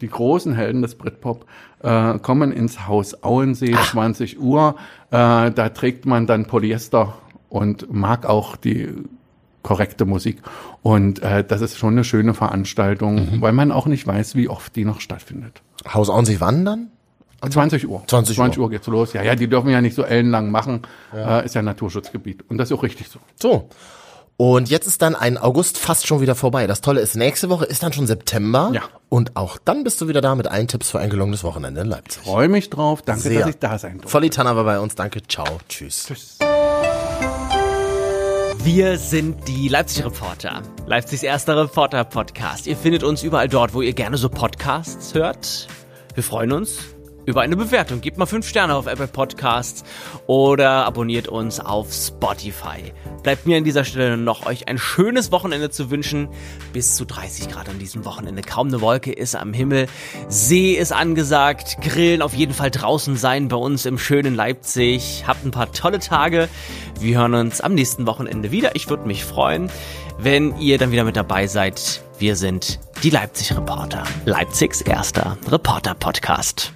die 0.00 0.08
großen 0.08 0.54
Helden 0.54 0.82
des 0.82 0.94
Britpop, 0.96 1.46
äh, 1.82 2.18
kommen 2.18 2.52
ins 2.52 2.86
Haus 2.86 3.22
Auensee, 3.22 3.74
20 3.90 4.40
Uhr. 4.40 4.76
Äh, 5.10 5.50
da 5.50 5.68
trägt 5.74 6.06
man 6.06 6.26
dann 6.26 6.46
Polyester 6.46 7.14
und 7.48 7.92
mag 7.92 8.26
auch 8.26 8.56
die 8.56 8.88
korrekte 9.64 10.04
Musik. 10.04 10.40
Und 10.82 11.20
äh, 11.22 11.42
das 11.42 11.60
ist 11.60 11.76
schon 11.76 11.94
eine 11.94 12.04
schöne 12.04 12.34
Veranstaltung, 12.34 13.40
weil 13.40 13.52
man 13.52 13.72
auch 13.72 13.86
nicht 13.86 14.06
weiß, 14.06 14.36
wie 14.36 14.48
oft 14.48 14.76
die 14.76 14.84
noch 14.84 15.00
stattfindet. 15.00 15.62
Haus 15.92 16.08
Auensee 16.08 16.36
wann 16.38 16.64
dann? 16.64 16.90
20 17.50 17.88
Uhr. 17.88 18.04
20 18.06 18.38
Uhr. 18.38 18.44
20 18.44 18.60
Uhr 18.60 18.70
geht's 18.70 18.86
los. 18.86 19.12
Ja, 19.12 19.22
ja, 19.22 19.34
die 19.34 19.48
dürfen 19.48 19.70
ja 19.70 19.80
nicht 19.80 19.94
so 19.94 20.02
ellenlang 20.02 20.50
machen. 20.50 20.82
Äh, 21.12 21.44
ist 21.44 21.54
ja 21.54 21.62
Naturschutzgebiet. 21.62 22.44
Und 22.48 22.58
das 22.58 22.70
ist 22.70 22.78
auch 22.78 22.82
richtig 22.82 23.08
so. 23.08 23.18
So. 23.40 23.68
Und 24.36 24.68
jetzt 24.68 24.86
ist 24.86 25.00
dann 25.02 25.14
ein 25.14 25.38
August 25.38 25.78
fast 25.78 26.06
schon 26.06 26.20
wieder 26.20 26.34
vorbei. 26.34 26.66
Das 26.66 26.80
Tolle 26.80 27.00
ist, 27.00 27.14
nächste 27.14 27.50
Woche 27.50 27.66
ist 27.66 27.82
dann 27.82 27.92
schon 27.92 28.06
September. 28.06 28.70
Ja. 28.74 28.82
Und 29.08 29.36
auch 29.36 29.58
dann 29.64 29.84
bist 29.84 30.00
du 30.00 30.08
wieder 30.08 30.20
da 30.20 30.34
mit 30.34 30.48
allen 30.48 30.66
Tipps 30.66 30.90
für 30.90 30.98
ein 30.98 31.10
gelungenes 31.10 31.44
Wochenende 31.44 31.82
in 31.82 31.86
Leipzig. 31.86 32.22
Freue 32.24 32.48
mich 32.48 32.70
drauf. 32.70 33.02
Danke, 33.02 33.22
Sehr. 33.22 33.40
dass 33.40 33.50
ich 33.50 33.58
da 33.58 33.78
sein 33.78 33.98
durfte. 33.98 34.08
Volli 34.08 34.30
Tanner 34.30 34.56
war 34.56 34.64
bei 34.64 34.80
uns. 34.80 34.94
Danke. 34.96 35.22
Ciao. 35.28 35.60
Tschüss. 35.68 36.06
Tschüss. 36.06 36.38
Wir 38.64 38.96
sind 38.96 39.46
die 39.46 39.68
Leipzig 39.68 40.06
Reporter. 40.06 40.62
Leipzigs 40.86 41.22
erster 41.22 41.54
Reporter-Podcast. 41.54 42.66
Ihr 42.66 42.78
findet 42.78 43.02
uns 43.02 43.22
überall 43.22 43.46
dort, 43.46 43.74
wo 43.74 43.82
ihr 43.82 43.92
gerne 43.92 44.16
so 44.16 44.30
Podcasts 44.30 45.12
hört. 45.12 45.68
Wir 46.14 46.22
freuen 46.22 46.50
uns 46.50 46.93
über 47.26 47.42
eine 47.42 47.56
Bewertung. 47.56 48.00
Gebt 48.00 48.18
mal 48.18 48.26
fünf 48.26 48.48
Sterne 48.48 48.74
auf 48.74 48.86
Apple 48.86 49.06
Podcasts 49.06 49.84
oder 50.26 50.84
abonniert 50.86 51.28
uns 51.28 51.60
auf 51.60 51.92
Spotify. 51.92 52.92
Bleibt 53.22 53.46
mir 53.46 53.56
an 53.56 53.64
dieser 53.64 53.84
Stelle 53.84 54.16
noch 54.16 54.46
euch 54.46 54.68
ein 54.68 54.78
schönes 54.78 55.32
Wochenende 55.32 55.70
zu 55.70 55.90
wünschen. 55.90 56.28
Bis 56.72 56.96
zu 56.96 57.04
30 57.04 57.48
Grad 57.48 57.68
an 57.68 57.78
diesem 57.78 58.04
Wochenende. 58.04 58.42
Kaum 58.42 58.68
eine 58.68 58.80
Wolke 58.80 59.12
ist 59.12 59.34
am 59.34 59.52
Himmel. 59.52 59.86
See 60.28 60.74
ist 60.74 60.92
angesagt. 60.92 61.78
Grillen 61.80 62.22
auf 62.22 62.34
jeden 62.34 62.54
Fall 62.54 62.70
draußen 62.70 63.16
sein 63.16 63.48
bei 63.48 63.56
uns 63.56 63.86
im 63.86 63.98
schönen 63.98 64.34
Leipzig. 64.34 65.24
Habt 65.26 65.44
ein 65.44 65.50
paar 65.50 65.72
tolle 65.72 65.98
Tage. 65.98 66.48
Wir 67.00 67.18
hören 67.18 67.34
uns 67.34 67.60
am 67.60 67.74
nächsten 67.74 68.06
Wochenende 68.06 68.50
wieder. 68.50 68.76
Ich 68.76 68.88
würde 68.88 69.06
mich 69.06 69.24
freuen, 69.24 69.70
wenn 70.18 70.58
ihr 70.58 70.78
dann 70.78 70.92
wieder 70.92 71.04
mit 71.04 71.16
dabei 71.16 71.46
seid. 71.46 72.02
Wir 72.18 72.36
sind 72.36 72.78
die 73.02 73.10
Leipzig 73.10 73.56
Reporter. 73.56 74.04
Leipzigs 74.24 74.80
erster 74.80 75.36
Reporter-Podcast. 75.50 76.72